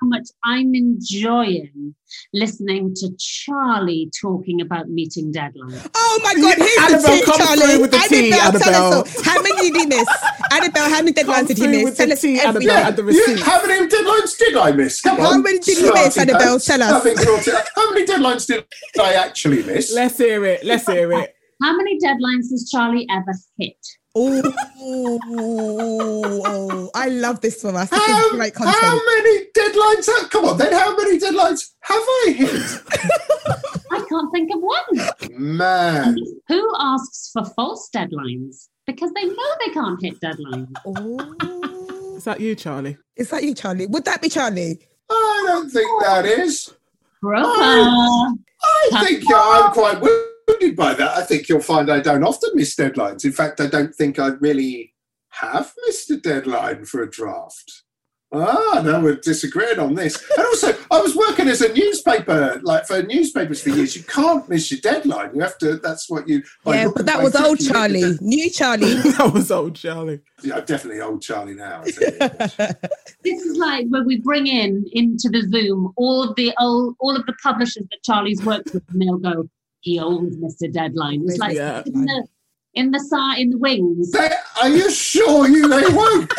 [0.00, 1.94] How much I'm enjoying
[2.32, 5.88] listening to Charlie talking about meeting deadlines.
[5.94, 7.60] Oh my God, here's Annabel, the tea, come Charlie.
[7.66, 9.24] through with the tea, Annabel, tell us all.
[9.24, 10.08] How many did he miss?
[10.52, 11.84] Annabel, how many Come deadlines did he miss?
[11.84, 12.70] with Tell the us tea, everything.
[12.70, 13.40] Annabel, and the receipt.
[13.40, 15.00] how many deadlines did I miss?
[15.02, 15.42] Come How on.
[15.42, 16.58] many did you miss, Smarty Annabel?
[16.60, 17.04] Tell us.
[17.04, 18.64] Having brought it- How many deadlines did
[19.00, 19.92] I actually miss?
[19.94, 20.64] Let's hear it.
[20.64, 21.34] Let's hear it.
[21.62, 23.76] How many deadlines has Charlie ever hit?
[24.20, 27.88] Oh, oh, I love this for us.
[27.88, 30.06] This is How, great how many deadlines?
[30.06, 32.50] Have, come on, then how many deadlines have I hit?
[33.92, 35.10] I can't think of one.
[35.38, 36.16] Man,
[36.48, 38.66] Who asks for false deadlines?
[38.86, 40.72] Because they know they can't hit deadlines.
[40.84, 42.16] Oh.
[42.16, 42.98] Is that you, Charlie?
[43.14, 43.86] Is that you, Charlie?
[43.86, 44.80] Would that be Charlie?
[45.08, 46.74] I don't think that is.
[47.22, 47.46] Brooker.
[47.46, 50.00] I think I'm quite
[50.48, 51.16] wounded by that.
[51.16, 53.24] I think you'll find I don't often miss deadlines.
[53.24, 54.94] In fact, I don't think I really
[55.30, 57.82] have missed a deadline for a draft.
[58.30, 60.22] Ah, no, we're disagreeing on this.
[60.36, 63.96] And also, I was working as a newspaper, like for newspapers for years.
[63.96, 65.30] You can't miss your deadline.
[65.34, 65.76] You have to.
[65.76, 66.42] That's what you.
[66.66, 68.00] yeah, but that was old you hit the Charlie.
[68.02, 68.94] dead- New Charlie.
[69.12, 70.20] that was old Charlie.
[70.42, 71.82] Yeah, definitely old Charlie now.
[71.86, 72.68] I tell.
[73.24, 77.16] This is like when we bring in into the Zoom all of the old, all
[77.16, 79.48] of the publishers that Charlie's worked with, and they'll go,
[79.80, 80.72] "He owns Mr.
[80.72, 81.82] Deadline." It's like Yeah.
[81.86, 82.26] in the
[82.74, 84.12] in the side in the wings.
[84.12, 86.32] They, are you sure you they won't?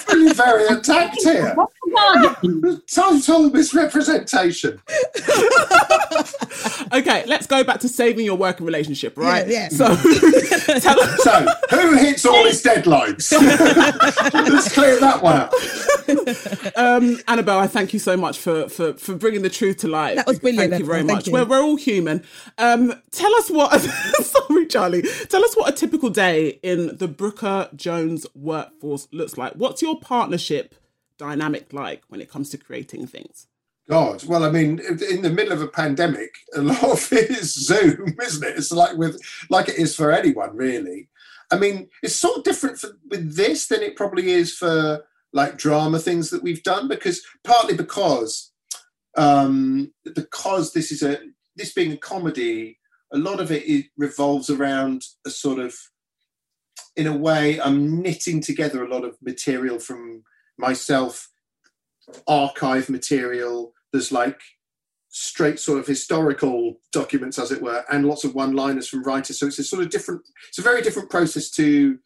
[0.00, 1.52] Feeling very attacked here.
[1.54, 1.90] What's the
[2.42, 2.82] bargain?
[2.86, 4.80] Total misrepresentation.
[6.92, 9.48] Okay, let's go back to saving your working relationship, right?
[9.48, 9.68] Yeah, yeah.
[9.70, 9.86] So
[10.80, 11.22] tell us.
[11.22, 13.32] So, who hits all his deadlines?
[14.32, 15.52] Let's clear that one up.
[16.76, 20.16] Um, Annabel, I thank you so much for, for, for bringing the truth to light.
[20.16, 21.16] That was brilliant, Thank you very Annabel.
[21.16, 21.26] much.
[21.28, 21.32] You.
[21.32, 22.22] We're, we're all human.
[22.58, 27.70] Um, tell us what, sorry, Charlie, tell us what a typical day in the Brooker
[27.74, 29.54] Jones workforce looks like.
[29.54, 30.74] What's your partnership
[31.16, 33.46] dynamic like when it comes to creating things?
[33.88, 34.80] God, well, I mean,
[35.10, 38.56] in the middle of a pandemic, a lot of it is Zoom, isn't it?
[38.56, 41.08] It's like with, like it is for anyone, really.
[41.50, 45.58] I mean, it's sort of different for, with this than it probably is for like
[45.58, 48.52] drama things that we've done, because partly because,
[49.16, 51.18] um, because this is a
[51.56, 52.78] this being a comedy,
[53.12, 55.74] a lot of it, it revolves around a sort of,
[56.96, 60.24] in a way, I'm knitting together a lot of material from
[60.58, 61.28] myself
[62.26, 63.72] archive material.
[63.92, 64.40] There's like
[65.08, 69.38] straight sort of historical documents, as it were, and lots of one-liners from writers.
[69.38, 70.22] So it's a sort of different.
[70.48, 71.98] It's a very different process to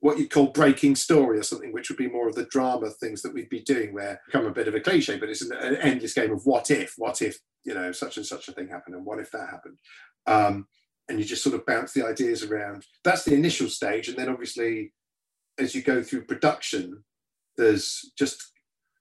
[0.00, 3.22] what you'd call breaking story or something, which would be more of the drama things
[3.22, 5.76] that we'd be doing, where become a bit of a cliche, but it's an, an
[5.76, 8.94] endless game of what if, what if you know such and such a thing happened,
[8.94, 9.78] and what if that happened.
[10.26, 10.66] Um,
[11.08, 12.84] and you just sort of bounce the ideas around.
[13.04, 14.92] That's the initial stage, and then obviously,
[15.58, 17.04] as you go through production,
[17.56, 18.52] there's just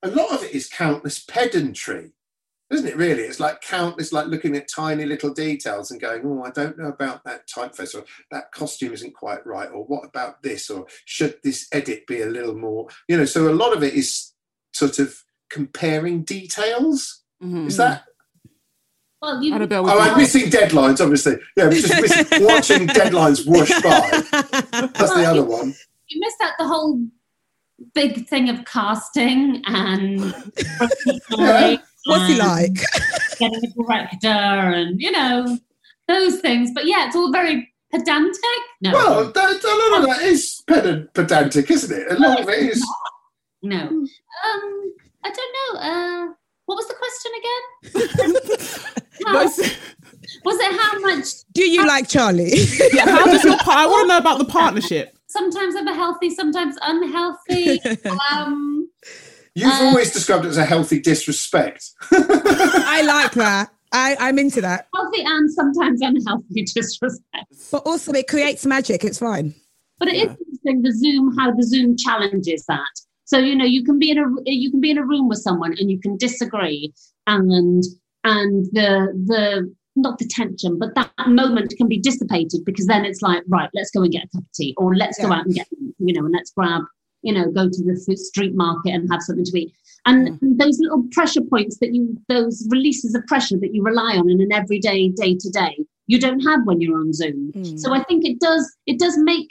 [0.04, 2.12] a lot of it is countless pedantry,
[2.72, 2.96] isn't it?
[2.96, 6.78] Really, it's like countless, like looking at tiny little details and going, "Oh, I don't
[6.78, 10.86] know about that typeface, or that costume isn't quite right, or what about this, or
[11.06, 14.34] should this edit be a little more?" You know, so a lot of it is
[14.74, 17.24] sort of comparing details.
[17.42, 17.68] Mhm.
[17.68, 18.06] Is that?
[19.26, 21.38] Well, you, Annabel, Oh, I'm you- missing deadlines, obviously.
[21.58, 24.10] Yeah, just missing, watching deadlines whoosh by.
[24.94, 25.74] That's the other one.
[26.10, 27.02] you missed out the whole
[27.96, 30.20] big thing of casting and
[31.38, 31.78] Yeah.
[32.06, 32.76] What's he like?
[33.40, 35.58] getting a director and you know
[36.08, 36.70] those things.
[36.76, 38.40] But yeah, it's all very pedantic.
[38.82, 42.12] No, Well, that, a lot of that is pedantic, isn't it?
[42.12, 42.86] A lot of it is.
[43.64, 43.80] no.
[43.80, 45.80] Um, I don't know.
[45.82, 46.34] Uh,
[46.68, 49.05] what was the question again?
[49.26, 49.34] How-
[50.44, 51.28] was it how much?
[51.54, 52.54] Do you like Charlie?
[52.94, 55.18] yeah, how does your par- I want to know about the partnership.
[55.28, 57.82] Sometimes I'm healthy, sometimes unhealthy.
[58.32, 58.90] um,
[59.54, 61.92] You've Uh, always described it as a healthy disrespect.
[62.12, 63.70] I like that.
[63.92, 64.88] I, I'm into that.
[64.94, 67.46] healthy and sometimes unhealthy disrespect.
[67.72, 69.04] But also, it creates magic.
[69.06, 69.54] It's fine.
[70.00, 72.86] But it is interesting the Zoom how the Zoom challenges that.
[73.24, 75.40] So you know you can be in a you can be in a room with
[75.40, 76.94] someone and you can disagree
[77.26, 77.84] and
[78.26, 83.22] and the the not the tension but that moment can be dissipated because then it's
[83.22, 85.56] like right let's go and get a cup of tea or let's go out and
[85.56, 85.68] get
[86.00, 86.82] you know and let's grab
[87.22, 89.74] you know go to the street market and have something to eat.
[90.08, 94.18] And, and those little pressure points that you those releases of pressure that you rely
[94.18, 97.52] on in an everyday day to day you don't have when you're on Zoom.
[97.54, 97.80] Mm.
[97.80, 99.50] so I think it does it does make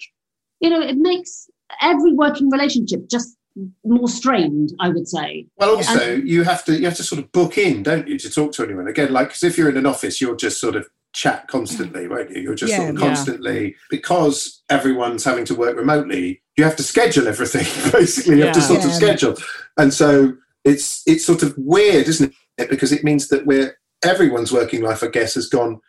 [0.60, 1.48] you know it makes
[1.80, 3.36] every working relationship just
[3.84, 4.72] more strained.
[4.80, 5.46] I would say.
[5.58, 8.30] Well, also you have to you have to sort of book in, don't you, to
[8.30, 9.12] talk to anyone again?
[9.12, 12.10] Like, because if you're in an office, you're just sort of chat constantly, mm.
[12.10, 12.42] won't you?
[12.42, 12.78] You're just Yeah.
[12.78, 13.06] sort of Yeah.
[13.06, 16.42] constantly because everyone's having to work remotely.
[16.56, 17.66] You have to schedule everything.
[17.92, 18.66] Basically, you have to Yeah.
[18.66, 19.34] sort of schedule,
[19.78, 22.68] and so it's it's sort of weird, isn't it?
[22.68, 25.80] Because it means that we're everyone's working life, I guess, has gone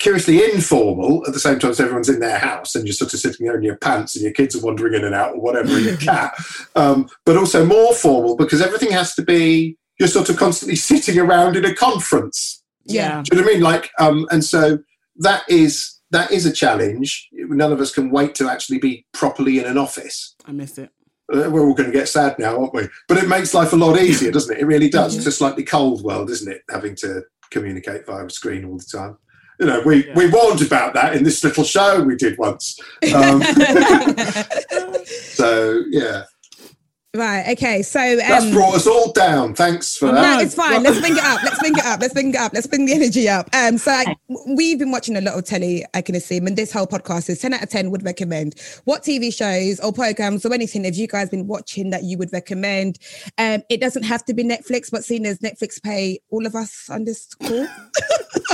[0.00, 3.20] curiously informal at the same time as everyone's in their house and you're sort of
[3.20, 5.74] sitting there in your pants and your kids are wandering in and out or whatever,
[5.76, 6.34] and your cat.
[6.74, 11.18] Um, but also more formal because everything has to be, you're sort of constantly sitting
[11.18, 12.62] around in a conference.
[12.84, 13.22] Yeah.
[13.22, 13.62] Do you know what I mean?
[13.62, 14.78] Like, um, and so
[15.18, 17.28] that is that is a challenge.
[17.32, 20.36] None of us can wait to actually be properly in an office.
[20.44, 20.90] I miss it.
[21.32, 22.88] Uh, We're all going to get sad now, aren't we?
[23.08, 24.60] But it makes life a lot easier, doesn't it?
[24.60, 25.16] It really does.
[25.16, 26.62] It's a slightly cold world, isn't it?
[26.70, 29.16] Having to communicate via a screen all the time.
[29.60, 32.78] You know, we, we warned about that in this little show we did once.
[33.14, 33.42] Um,
[35.04, 36.24] so yeah,
[37.14, 37.48] right.
[37.52, 37.82] Okay.
[37.82, 39.54] So that's um, brought us all down.
[39.54, 40.42] Thanks for I No, that.
[40.42, 40.82] it's fine.
[40.82, 41.42] Let's bring it up.
[41.42, 42.00] Let's bring it up.
[42.00, 42.52] Let's bring it up.
[42.52, 43.48] Let's bring the energy up.
[43.54, 44.16] Um, so I,
[44.48, 47.38] we've been watching a lot of telly, I can assume, and this whole podcast is
[47.40, 48.54] 10 out of 10 would recommend.
[48.84, 52.32] What TV shows or programs or anything have you guys been watching that you would
[52.32, 52.98] recommend?
[53.38, 56.88] Um, it doesn't have to be Netflix, but seeing as Netflix pay all of us
[56.90, 57.66] on this call.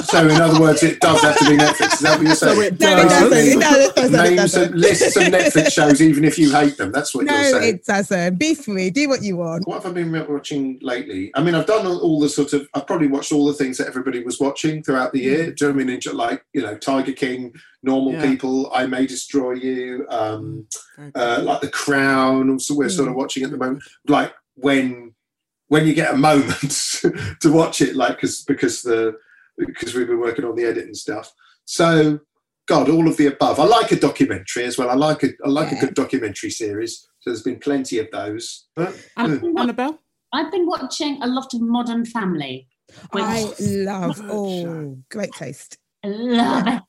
[0.04, 1.92] So in other words, it does have to be Netflix.
[1.94, 2.78] Is that what you're saying?
[2.80, 3.32] No, it doesn't.
[3.32, 3.80] It doesn't.
[3.80, 4.14] It doesn't.
[4.14, 4.68] It Name doesn't.
[4.70, 6.92] some lists of Netflix shows, even if you hate them.
[6.92, 7.60] That's what No, you're saying.
[7.62, 8.38] No, it doesn't.
[8.38, 8.90] Be free.
[8.90, 9.66] Do what you want.
[9.66, 11.30] What have I been watching lately?
[11.34, 12.68] I mean, I've done all, all the sort of.
[12.74, 15.52] I've probably watched all the things that everybody was watching throughout the year.
[15.52, 16.00] Do you know I mean?
[16.12, 18.26] Like you know, Tiger King, Normal Yeah.
[18.26, 22.50] People, I May Destroy You, um, Very uh, like The Crown.
[22.50, 23.82] Also, we're sort of watching at the moment.
[24.06, 25.14] Like when
[25.68, 26.70] when you get a moment
[27.40, 29.16] to watch it, like because because the
[29.58, 31.32] because we've been working on the edit and stuff.
[31.64, 32.20] So.
[32.70, 33.58] God, all of the above.
[33.58, 34.90] I like a documentary as well.
[34.90, 35.78] I like a I like Yeah.
[35.78, 37.04] a good documentary series.
[37.18, 38.68] So there's been plenty of those.
[38.76, 39.98] But, An- uh, Annabel?
[40.32, 42.68] I've been watching a lot of Modern Family.
[43.10, 44.16] which I love.
[44.20, 45.78] Good Oh, great taste.
[46.04, 46.82] I love it.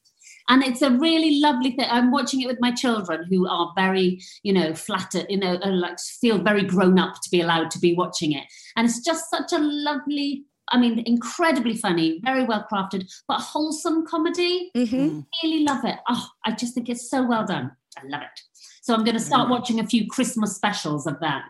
[0.50, 1.88] And it's a really lovely thing.
[1.90, 6.00] I'm watching it with my children who are very, you know, flattered, you know, like
[6.00, 8.44] feel very grown up to be allowed to be watching it.
[8.76, 14.06] And it's just such a lovely, I mean, incredibly funny, very well crafted, but wholesome
[14.08, 14.72] comedy.
[14.76, 15.98] hmm Really love it.
[16.10, 17.72] Oh, I just think it's so well done.
[17.98, 18.40] I love it.
[18.82, 21.50] So I'm going to start watching a few Christmas specials of that.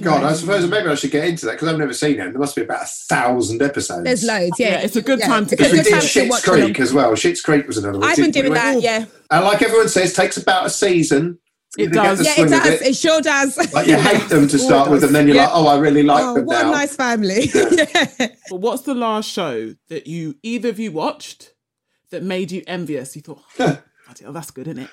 [0.00, 2.30] God, I suppose maybe I should get into that because I've never seen it.
[2.30, 4.04] There must be about a thousand episodes.
[4.04, 4.58] There's loads.
[4.58, 5.26] Yeah, Yeah, it's a good Yeah.
[5.26, 6.82] time to It's get a We good did time to Schitt's watch Creek them.
[6.82, 7.12] as well.
[7.12, 8.08] Schitt's Creek was another one.
[8.08, 8.82] I've been did- we doing went- that.
[8.82, 11.38] Yeah, And like everyone says, takes about a season.
[11.78, 12.24] It does.
[12.24, 12.82] yeah, it does.
[12.82, 13.56] It sure does.
[13.72, 15.46] Like you hate them to start with, and then you're Yeah.
[15.46, 16.68] like, oh, I really like oh, them what now.
[16.68, 17.48] a nice family.
[17.54, 18.28] yeah.
[18.50, 21.54] But what's the last show that you either of you watched
[22.10, 23.16] that made you envious?
[23.16, 24.90] You thought, oh, bloody hell, that's good, isn't it?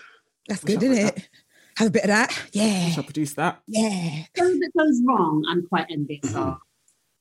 [0.47, 1.29] That's Wish good, isn't read it?
[1.77, 2.37] Have a bit of that.
[2.53, 3.61] Yeah, Wish I produced that.
[3.67, 4.23] yeah.
[4.37, 6.57] show that goes wrong, I'm quite envious of.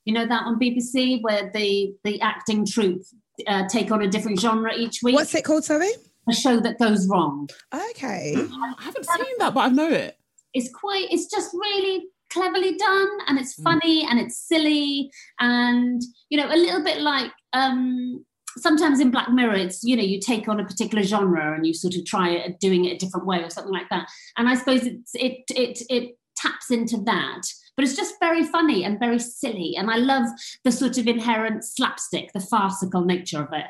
[0.05, 3.03] You know that on BBC where the the acting troupe
[3.47, 5.15] uh, take on a different genre each week.
[5.17, 5.91] What's it called, sorry?
[6.31, 7.49] A show that goes wrong?
[7.75, 8.35] Okay.
[8.37, 10.19] I haven't seen that, but I know it.
[10.55, 11.07] It's quite.
[11.11, 15.11] It's just really cleverly done, and it's funny and it's silly,
[15.41, 17.33] and you know a little bit like.
[17.53, 18.25] um
[18.57, 21.73] Sometimes in Black Mirror, it's you know you take on a particular genre and you
[21.73, 24.09] sort of try it, doing it a different way or something like that.
[24.37, 27.43] And I suppose it's, it it it taps into that,
[27.77, 29.77] but it's just very funny and very silly.
[29.77, 30.27] And I love
[30.65, 33.67] the sort of inherent slapstick, the farcical nature of it.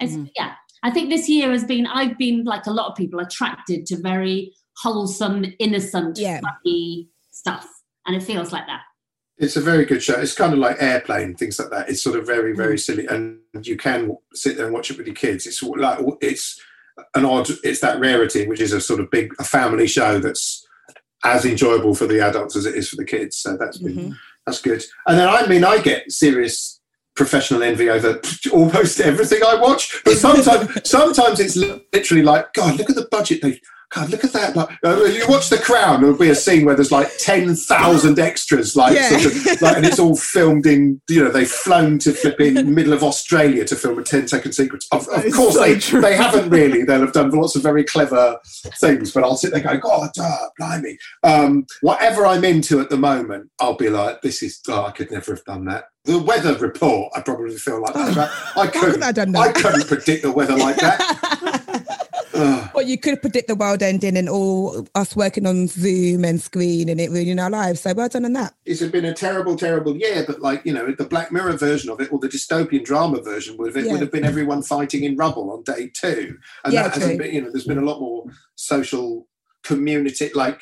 [0.00, 0.52] It's, Yeah,
[0.86, 1.86] I think this year has been.
[1.86, 6.40] I've been like a lot of people attracted to very wholesome, innocent, Yeah.
[6.40, 7.66] funny stuff,
[8.06, 8.82] and it feels like that.
[9.38, 10.14] It's a very good show.
[10.20, 11.88] It's kind of like Airplane, things like that.
[11.90, 12.56] It's sort of very, Mm.
[12.56, 15.44] very silly, and you can sit there and watch it with your kids.
[15.46, 16.60] It's like it's
[17.16, 17.48] an odd.
[17.64, 20.64] It's that rarity, which is a sort of big a family show that's
[21.24, 23.36] as enjoyable for the adults as it is for the kids.
[23.36, 24.12] So that's been Mm-hmm.
[24.46, 24.84] that's good.
[25.08, 26.75] And then I mean, I get serious
[27.16, 28.20] professional envy over
[28.52, 30.02] almost everything I watch.
[30.04, 33.60] But sometimes, sometimes it's literally like, God, look at the budget they.
[33.94, 34.56] God, look at that!
[34.56, 38.18] Like, uh, you watch The Crown, there'll be a scene where there's like ten thousand
[38.18, 39.10] extras, like, Yeah.
[39.16, 41.00] sort of, like, and it's all filmed in.
[41.08, 44.88] You know, they've flown to flipping middle of Australia to film a 10-second sequence.
[44.90, 46.00] Of, of course, so they true.
[46.00, 46.82] they haven't really.
[46.86, 48.40] They'll have done lots of very clever
[48.80, 50.98] things, but I'll sit there going, God, uh, blimey!
[51.22, 54.60] Um, whatever I'm into at the moment, I'll be like, this is.
[54.66, 55.84] Oh, I could never have done that.
[56.06, 58.12] The weather report, I probably feel like that.
[58.12, 58.30] about.
[58.56, 59.02] I couldn't.
[59.02, 61.82] I done I couldn't predict the weather like that.
[62.34, 62.70] Ugh.
[62.74, 66.88] Well, you could predict the world ending and all us working on Zoom and screen
[66.90, 67.80] and it ruining our lives.
[67.80, 68.52] So well done on that.
[68.66, 70.22] it's been a terrible, terrible year.
[70.26, 73.56] But like you know, the Black Mirror version of it, or the dystopian drama version
[73.58, 73.92] of it, Yeah.
[73.92, 77.34] would have been everyone fighting in rubble on day two, and Yeah, that hasn't been.
[77.34, 79.26] You know, there's been a lot more social
[79.64, 80.30] community.
[80.34, 80.60] Like,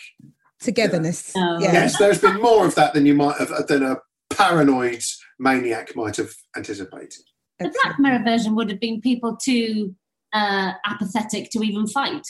[0.60, 1.32] Togetherness.
[1.36, 1.58] Oh.
[1.60, 1.72] Yeah.
[1.72, 3.96] yes, there's been more of that than you might have than a
[4.30, 5.02] paranoid
[5.38, 7.22] maniac might have anticipated.
[7.58, 9.94] The Black Mirror version would have been people too
[10.32, 12.26] uh, apathetic to even fight.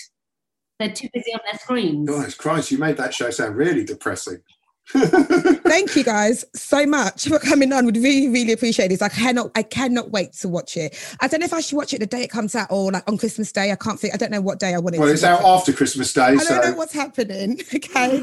[0.79, 2.09] They're too busy on their screens.
[2.09, 4.39] Guys, Christ, you made that show sound really depressing.
[4.93, 7.85] Thank you guys so much for coming on.
[7.87, 9.03] Would really, really appreciate this.
[9.03, 10.97] I cannot, I cannot wait to watch it.
[11.21, 13.09] I don't know if I should watch it the day it comes out or like
[13.09, 13.73] on Christmas Day.
[13.73, 14.15] I can't think.
[14.15, 14.99] I don't know what day I want it.
[14.99, 15.47] Well, to it's out it.
[15.47, 17.61] after Christmas Day, I so don't know what's happening.
[17.75, 18.21] Okay.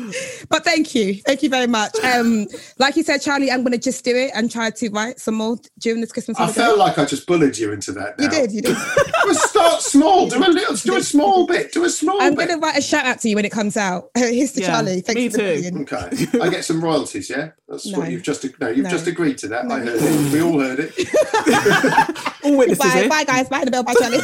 [0.49, 1.16] But thank you.
[1.16, 1.95] Thank you very much.
[2.03, 2.47] Um,
[2.80, 5.57] like you said, Charlie, I'm gonna just do it and try to write some more
[5.80, 6.59] during this Christmas I holiday.
[6.62, 8.18] felt like I just bullied you into that.
[8.18, 8.26] Now.
[8.26, 8.78] you did, you did.
[9.34, 10.28] Start small.
[10.30, 10.76] Do a little.
[10.76, 11.72] Do a small bit.
[11.74, 12.47] Do a small I'm bit.
[12.49, 14.09] gonna write a shout out to you when it comes out.
[14.16, 15.01] Here's to Yeah, Charlie.
[15.01, 15.62] Thanks me for too.
[15.62, 15.82] the.
[15.82, 17.30] Okay, I get some royalties.
[17.30, 17.99] Yeah, that's No.
[17.99, 18.45] what you've just.
[18.60, 18.89] No, you've No.
[18.89, 19.72] just agreed to that.
[19.72, 20.32] I heard it.
[20.34, 20.93] We all heard it.
[22.43, 23.10] All witnesses Bye, here.
[23.10, 23.47] bye, guys.
[23.49, 23.84] Bye, Annabel.
[23.84, 24.18] Bye, Charlie.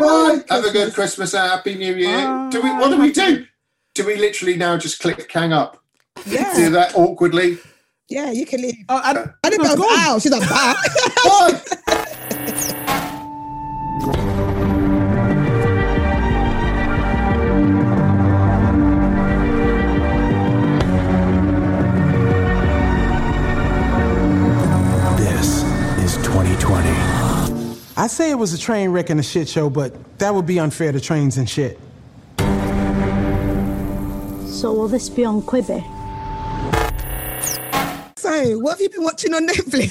[0.00, 0.42] Bye.
[0.50, 1.34] Have a good Christmas.
[1.34, 2.48] and Happy New Year.
[2.50, 2.70] Do we?
[2.70, 3.46] What do we do?
[3.94, 5.82] Do we literally now just click hang up?
[6.26, 6.52] Yeah.
[6.54, 7.58] Do that awkwardly.
[8.08, 8.30] yeah.
[8.32, 8.74] You can leave.
[8.88, 9.98] Oh, and, Annabel's gone.
[10.00, 10.22] out.
[10.22, 10.74] She's like, bye.
[28.06, 30.60] I say it was a train wreck and a shit show, but that would be
[30.60, 31.76] unfair to trains and shit.
[34.46, 35.82] So will this be on Quibi?
[38.16, 39.90] So, what have you been watching on Netflix?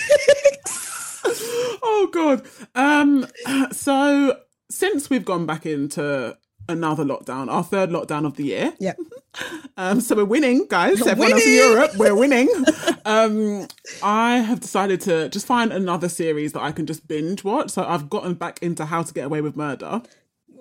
[1.84, 2.46] Oh god.
[2.76, 3.28] Um
[3.72, 4.40] so
[4.70, 6.38] since we've gone back into
[6.68, 8.74] another lockdown, our third lockdown of the year.
[8.80, 8.98] yep.
[9.78, 11.06] Um so we're winning, guys.
[11.06, 11.70] Everyone else in Winning!
[11.74, 12.48] Europe, we're winning.
[13.06, 13.68] um
[14.02, 17.72] I have decided to just find another series that I can just binge watch.
[17.72, 20.02] So I've gotten back into How to Get Away with Murder.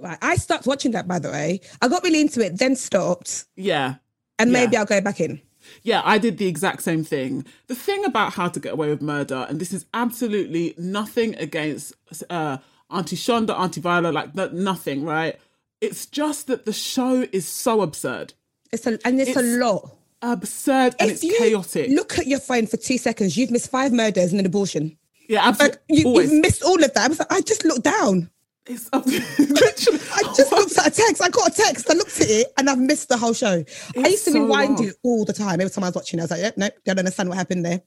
[0.00, 0.18] Right.
[0.20, 1.60] I stopped watching that, by the way.
[1.80, 3.94] I got really into it, then stopped, Yeah.
[4.40, 4.80] and maybe Yeah.
[4.80, 5.40] I'll go back in.
[5.82, 7.46] Yeah, I did the exact same thing.
[7.68, 11.94] The thing about How to Get Away with Murder, and this is absolutely nothing against
[12.28, 12.58] uh,
[12.90, 15.36] Auntie Shonda, Auntie Viola, like nothing, right?
[15.84, 18.34] It's just that the show is so absurd,
[18.72, 19.90] It's a and it's, a lot.
[20.22, 21.90] absurd, and If it's chaotic.
[21.90, 23.36] Look at your phone for two seconds.
[23.36, 24.96] You've missed five murders and an abortion.
[25.28, 25.78] yeah, absolutely.
[25.78, 27.04] Like, you, you've missed all of that.
[27.04, 28.30] I, was like, I just looked down.
[28.66, 30.00] It's literally.
[30.14, 31.22] I just looked at a text.
[31.22, 31.90] I got a text.
[31.90, 33.62] I looked at it and I've missed the whole show.
[33.96, 34.88] I used to so rewind long.
[34.88, 35.60] it all the time.
[35.60, 37.82] Every time I was watching, I was like, yep, nope, don't understand what happened there.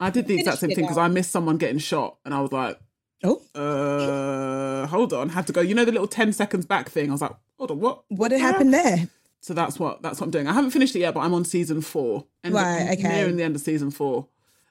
[0.00, 0.96] I did the exact same thing because.
[0.98, 2.80] I missed someone getting shot, and I was like,
[3.24, 5.60] Oh, uh, hold on, had to go.
[5.60, 7.08] You know the little ten seconds back thing.
[7.10, 8.02] I was like, hold on, what?
[8.08, 9.08] what did happen there?
[9.40, 10.46] So that's what that's what I'm doing.
[10.46, 12.24] I haven't finished it yet, but I'm on season four.
[12.44, 13.08] And Right, okay.
[13.08, 14.26] Nearing the end of season four.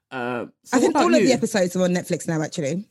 [0.10, 2.86] Uh, so I think all about of the episodes are on Netflix now, actually.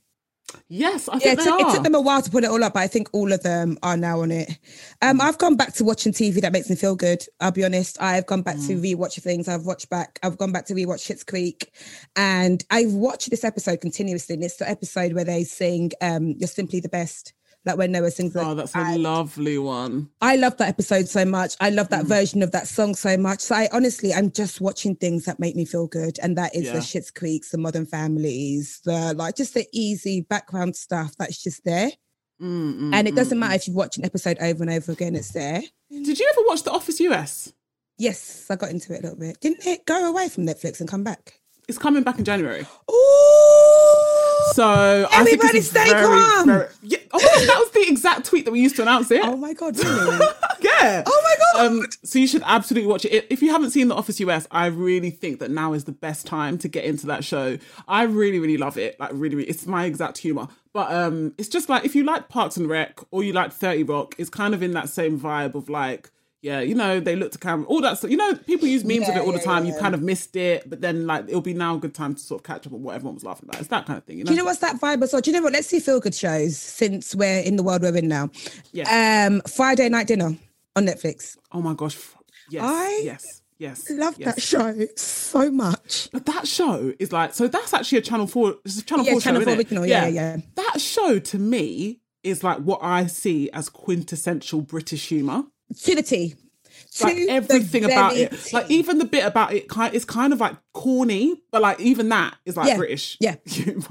[0.68, 2.50] Yes, I Yeah, think it they took, it took them a while to put it
[2.50, 4.58] all up, but I think all of them are now on it.
[5.02, 7.24] Um, I've gone back to watching TV that makes me feel good.
[7.40, 8.00] I'll be honest.
[8.00, 9.48] I've gone back to rewatch things.
[9.48, 10.18] I've watched back.
[10.22, 11.72] I've gone back to rewatch Schitt's Creek,
[12.16, 14.34] and I've watched this episode continuously.
[14.34, 17.32] And it's the episode where they sing um, "You're Simply the Best."
[17.66, 18.34] Like when Noah sings.
[18.36, 20.08] oh, like, that's a lovely one.
[20.22, 21.56] I love that episode so much.
[21.60, 21.90] I love Mm.
[21.90, 23.40] that version of that song so much.
[23.40, 26.64] So I honestly, I'm just watching things that make me feel good, and that is
[26.66, 26.72] Yeah.
[26.74, 31.62] the Schitt's Creeks, the Modern Families, the like just the easy background stuff that's just
[31.64, 31.90] there.
[32.40, 34.92] Mm, mm, And it doesn't mm, matter if you watch an episode over and over
[34.92, 35.60] again; it's there.
[35.92, 36.04] mm.
[36.04, 37.52] Did you ever watch The Office US?
[37.98, 39.38] Yes, I got into it a little bit.
[39.40, 41.34] Didn't it go away from Netflix and come back?
[41.68, 42.66] It's coming back in January.
[42.90, 43.99] Ooh!
[44.52, 46.46] So Everybody stay very, calm.
[46.46, 46.98] very- yeah.
[47.12, 49.20] Oh, that was the exact tweet that we used to announce it.
[49.24, 50.18] Oh my god, really?
[50.60, 51.02] yeah.
[51.06, 51.66] Oh my god!
[51.66, 53.26] Um, so you should absolutely watch it.
[53.30, 56.26] If you haven't seen The Office US, I really think that now is the best
[56.26, 57.58] time to get into that show.
[57.88, 58.98] I really, really love it.
[59.00, 60.48] Like really, really it's my exact humor.
[60.72, 63.82] But um, it's just like if you like Parks and Rec or you like Thirty
[63.82, 66.10] Rock, it's kind of in that same vibe of like.
[66.42, 68.10] Yeah, you know, they look to camera, all that stuff.
[68.10, 69.66] You know, people use memes of it all the time.
[69.66, 69.74] yeah.
[69.74, 72.20] You kind of missed it, but then like it'll be now a good time to
[72.20, 73.60] sort of catch up on what everyone was laughing about.
[73.60, 74.28] It's that kind of thing, you know.
[74.28, 75.20] Do you know what's that vibe as well?
[75.20, 75.52] Do you know what?
[75.52, 78.30] Let's see feel good shows since we're in the world we're in now.
[78.72, 79.26] Yeah.
[79.28, 80.34] Um, Friday Night Dinner
[80.76, 81.36] on Netflix.
[81.52, 81.98] oh my gosh,
[82.48, 83.90] yes, I yes, yes.
[83.90, 84.34] Love yes.
[84.34, 86.08] that show so much.
[86.10, 87.48] But that show is like so.
[87.48, 88.54] That's actually a Channel Four.
[88.64, 89.64] It's a Channel Yeah, Four Channel show, 4 isn't it?
[89.66, 90.36] original, yeah, yeah.
[90.54, 95.44] That show to me is like what I see as quintessential British humor.
[95.84, 96.34] To the T.
[97.02, 100.56] Like everything about it, like even the bit about it, kind it's kind of like
[100.74, 103.36] corny, but like even that is like Yeah, British yeah.
[103.46, 103.86] humor.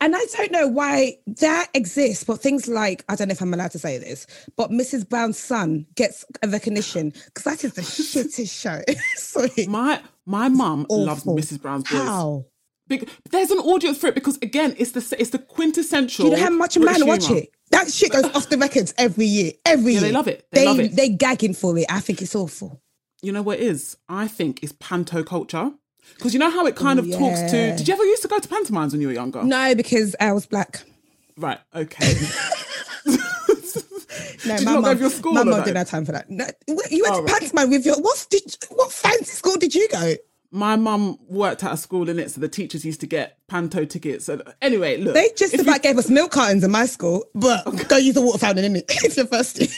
[0.00, 3.52] And I don't know why that exists, but things like I don't know if I'm
[3.54, 5.08] allowed to say this, but Mrs.
[5.08, 8.82] Brown's son gets a recognition because that is the shittest show.
[9.16, 9.66] Sorry.
[9.66, 11.60] My my mum loves Mrs.
[11.62, 12.02] Brown's Boys.
[12.02, 12.44] How?
[12.86, 16.26] Big, there's an audience for it because again, it's the it's the quintessential.
[16.26, 17.48] Do you know how much a man watch it?
[17.74, 19.52] That shit goes off the records every year.
[19.66, 20.08] Every Yeah, year.
[20.08, 20.46] they love it.
[20.52, 20.94] They love it.
[20.96, 21.86] They gagging for it.
[21.90, 22.80] I think it's awful.
[23.22, 23.96] You know what it is?
[24.08, 25.72] I think it's panto culture.
[26.16, 27.76] Because you know how it kind Oh, of talks to.
[27.76, 29.42] Did you ever used to go to pantomimes when you were younger?
[29.42, 30.82] No, because I was black.
[31.36, 31.58] Right.
[31.74, 32.14] Okay.
[34.46, 35.64] No, Did you my mum, to your school my or mum no?
[35.64, 36.28] didn't have time for that.
[36.30, 37.40] No, you went Oh, to right.
[37.40, 38.26] pantomime with your what?
[38.30, 40.14] Did what fancy school did you go?
[40.54, 43.84] My mum worked at a school in it, so the teachers used to get panto
[43.84, 44.24] tickets.
[44.26, 47.64] So anyway, look, They just about you- gave us milk cartons in my school, but
[47.88, 49.68] go use the water fountain in it if you're thirsty.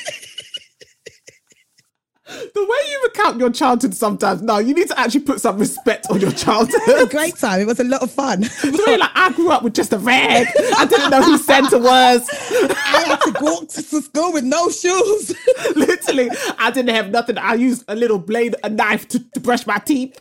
[2.54, 4.42] The way you recount your childhood sometimes.
[4.42, 6.80] No, you need to actually put some respect on your childhood.
[6.86, 7.60] It was a great time.
[7.60, 8.42] It was a lot of fun.
[8.64, 10.46] Way, like I grew up with just a rag.
[10.76, 12.28] I didn't know who Santa was.
[12.30, 15.34] I had to walk to school with no shoes.
[15.76, 17.38] Literally, I didn't have nothing.
[17.38, 20.20] I used a little blade, a knife to, to brush my teeth.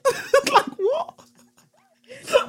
[0.52, 0.66] like?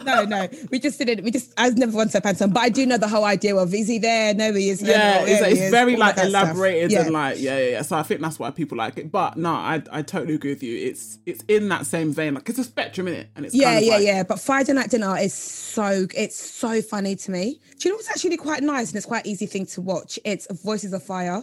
[0.05, 1.25] No, no, we just didn't.
[1.25, 1.53] We just.
[1.59, 3.73] I was never once to a pantomime, but I do know the whole idea of
[3.75, 4.35] is he there?
[4.35, 4.83] No, he is.
[4.83, 6.43] Yeah, no, it's, it's is, very like of that stuff.
[6.45, 7.03] elaborated Yeah.
[7.03, 7.83] and like yeah, yeah, yeah.
[7.83, 9.11] So I think that's why people like it.
[9.11, 10.77] But no, I I totally agree with you.
[10.89, 12.35] It's it's in that same vein.
[12.35, 14.23] Like it's a spectrum in it, and it's Yeah, kind of yeah, like, yeah.
[14.23, 17.61] But Friday Night Dinner is so it's so funny to me.
[17.79, 20.19] Do you know what's actually quite nice and it's quite easy thing to watch?
[20.25, 21.43] It's Voices of Fire.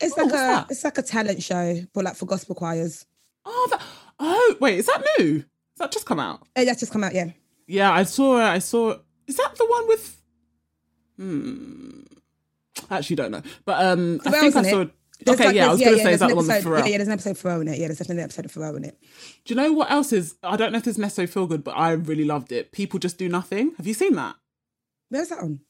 [0.00, 0.66] It's Oh, like a that?
[0.70, 3.04] it's like a talent show, but like for gospel choirs.
[3.44, 3.82] Oh, that,
[4.20, 5.36] oh, wait, is that new?
[5.38, 5.44] Has
[5.78, 6.46] that just come out?
[6.56, 7.30] Oh, that's just come out, yeah.
[7.68, 8.38] Yeah, I saw.
[8.38, 8.96] I saw.
[9.26, 10.20] Is that the one with?
[11.16, 12.00] Hmm.
[12.90, 14.64] I actually don't know, but um, I think I it.
[14.70, 14.84] saw.
[15.24, 16.78] There's okay, like- yeah, I was going to say is that one with Pharrell?
[16.78, 17.78] Yeah, yeah, there's an episode of Pharrell in it.
[17.80, 18.96] Yeah, there's definitely an episode of Pharrell in it.
[19.44, 20.36] Do you know what else is?
[20.44, 22.70] I don't know if this necessarily feel good, but I really loved it.
[22.70, 23.72] People just do nothing.
[23.78, 24.36] Have you seen that?
[25.08, 25.60] Where's that on?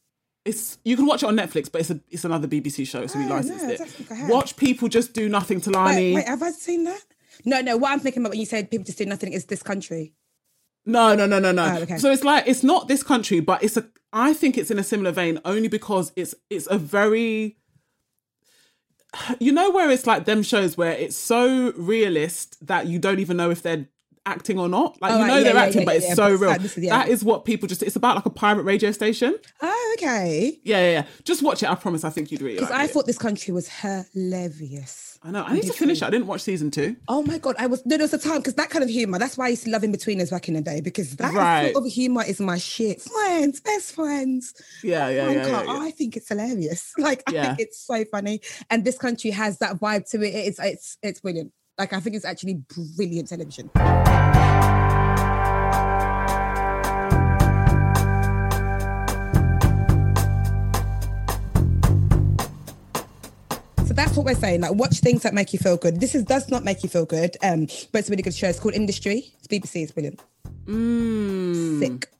[0.44, 3.18] It's you can watch it on Netflix, but it's a it's another BBC show, so
[3.18, 3.78] we Oh, licensed no, it.
[3.78, 4.30] don't think I have.
[4.30, 7.01] Watch people just do nothing to Wait, wait, have I seen that?
[7.46, 7.76] No, no.
[7.78, 10.12] What I'm thinking about when you said people just do nothing is this country.
[10.89, 11.64] No, no, no, no, no.
[11.64, 11.99] Oh, okay.
[11.99, 13.86] So it's like it's not this country, but it's a.
[14.11, 17.59] I think it's in a similar vein only because it's it's a very.
[19.39, 23.36] You know where it's like them shows where it's so realist that you don't even
[23.36, 23.86] know if they're
[24.29, 25.01] acting or not.
[25.03, 26.51] Like Oh, you know they're yeah, acting, yeah, but it's so real.
[26.51, 26.74] is-.
[26.74, 27.83] That is what people just.
[27.83, 29.35] It's about like a pirate radio station.
[29.62, 30.59] Oh, okay.
[30.64, 31.07] Yeah, yeah, yeah.
[31.24, 31.68] Just watch it.
[31.70, 32.05] I promise.
[32.05, 32.91] I think you'd really Because like I it.
[32.91, 35.18] thought this country was hilarious.
[35.22, 35.43] I know.
[35.43, 36.05] I need to finish it.
[36.05, 36.95] I didn't watch season two.
[37.09, 39.18] Oh my god, I was no, there was a time because that kind of humor.
[39.18, 41.72] That's why I used to love Inbetweeners back in the day because that Right.
[41.72, 43.01] sort of humor is my shit.
[43.03, 44.55] Friends, best friends.
[44.85, 45.79] Yeah, yeah, Oh, yeah, yeah.
[45.81, 46.93] I think it's hilarious.
[46.99, 50.35] Like I think it's so funny, and this country has that vibe to it.
[50.35, 51.53] It's it's it's brilliant.
[51.79, 52.62] Like I think it's actually
[52.97, 53.70] brilliant television.
[64.18, 64.62] What we're saying.
[64.62, 66.00] Like, watch things that make you feel good.
[66.00, 68.48] This is does not make you feel good, um, but it's a really good show.
[68.48, 69.32] It's called Industry.
[69.38, 69.84] It's BBC.
[69.84, 70.20] It's brilliant.
[70.64, 71.78] Mm.
[71.78, 72.10] Sick.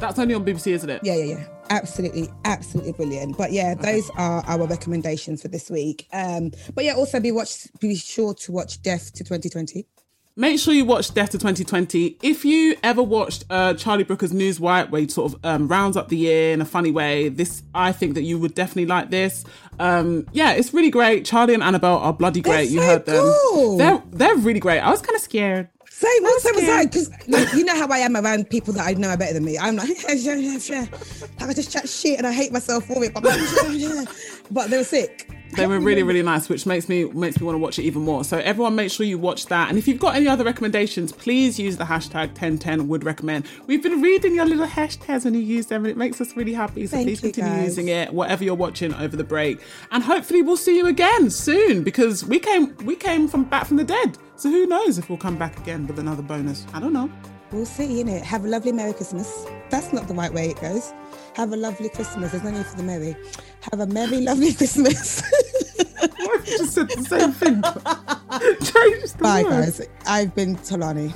[0.00, 1.00] That's only on BBC, isn't it?
[1.04, 1.44] Yeah, yeah, yeah.
[1.70, 3.38] Absolutely, absolutely brilliant.
[3.38, 6.08] But yeah, those are our recommendations for this week.
[6.12, 9.86] Um, but yeah, also be watch be sure to watch Death to 2020.
[10.34, 12.16] Make sure you watch Death to 2020.
[12.22, 16.08] If you ever watched uh, Charlie Brooker's Newswipe, where he sort of um, rounds up
[16.08, 19.44] the year in a funny way, this I think that you would definitely like this.
[19.78, 21.26] Um, yeah, it's really great.
[21.26, 22.70] Charlie and Annabel are bloody great.
[22.70, 23.34] you so heard them.
[23.50, 23.76] cool.
[23.76, 24.80] They're they're really great.
[24.80, 25.68] I was kind of scared.
[25.90, 26.86] Same, what same was I?
[26.86, 29.58] Because you know how I am around people that I know are better than me.
[29.58, 30.86] I'm like, yeah, yeah, yeah, yeah.
[31.40, 33.12] Like I just chat shit and I hate myself for it.
[33.12, 34.04] But, like, yeah, yeah.
[34.50, 35.28] but they were sick.
[35.54, 38.02] They were really, really nice, which makes me makes me want to watch it even
[38.02, 38.24] more.
[38.24, 39.68] So everyone, make sure you watch that.
[39.68, 43.46] And if you've got any other recommendations, please use the hashtag 1010 would recommend.
[43.66, 46.54] We've been reading your little hashtags when you use them, and it makes us really
[46.54, 46.86] happy.
[46.86, 47.64] So Thank please continue guys.
[47.66, 49.60] using it, whatever you're watching over the break.
[49.90, 53.76] And hopefully we'll see you again soon because we came we came from back from
[53.76, 54.16] the dead.
[54.36, 56.66] So who knows if we'll come back again with another bonus?
[56.72, 57.10] I don't know.
[57.52, 58.22] We'll see, You innit?
[58.22, 59.44] Have a lovely Merry Christmas.
[59.68, 60.94] That's not the right way it goes.
[61.34, 62.32] Have a lovely Christmas.
[62.32, 63.16] There's no need for the Merry.
[63.70, 65.22] Have a merry, lovely Christmas.
[66.02, 67.62] I just said the same thing.
[68.60, 69.50] Change the Bye, word.
[69.50, 69.88] guys.
[70.06, 71.12] I've been Tolani.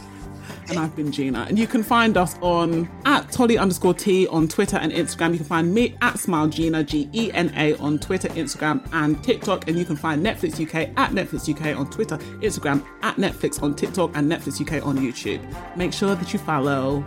[0.69, 1.47] And I've been Gena.
[1.49, 5.33] And you can find us on at Tolly underscore T on Twitter and Instagram.
[5.33, 9.23] You can find me at Smile Gena, G E N A, on Twitter, Instagram, and
[9.23, 9.69] TikTok.
[9.69, 13.75] And you can find Netflix UK at Netflix UK on Twitter, Instagram, at Netflix on
[13.77, 15.41] TikTok, and Netflix UK on YouTube.
[15.77, 17.05] Make sure that you follow.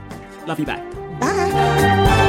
[0.47, 0.83] Love you back.
[1.19, 2.28] Bye.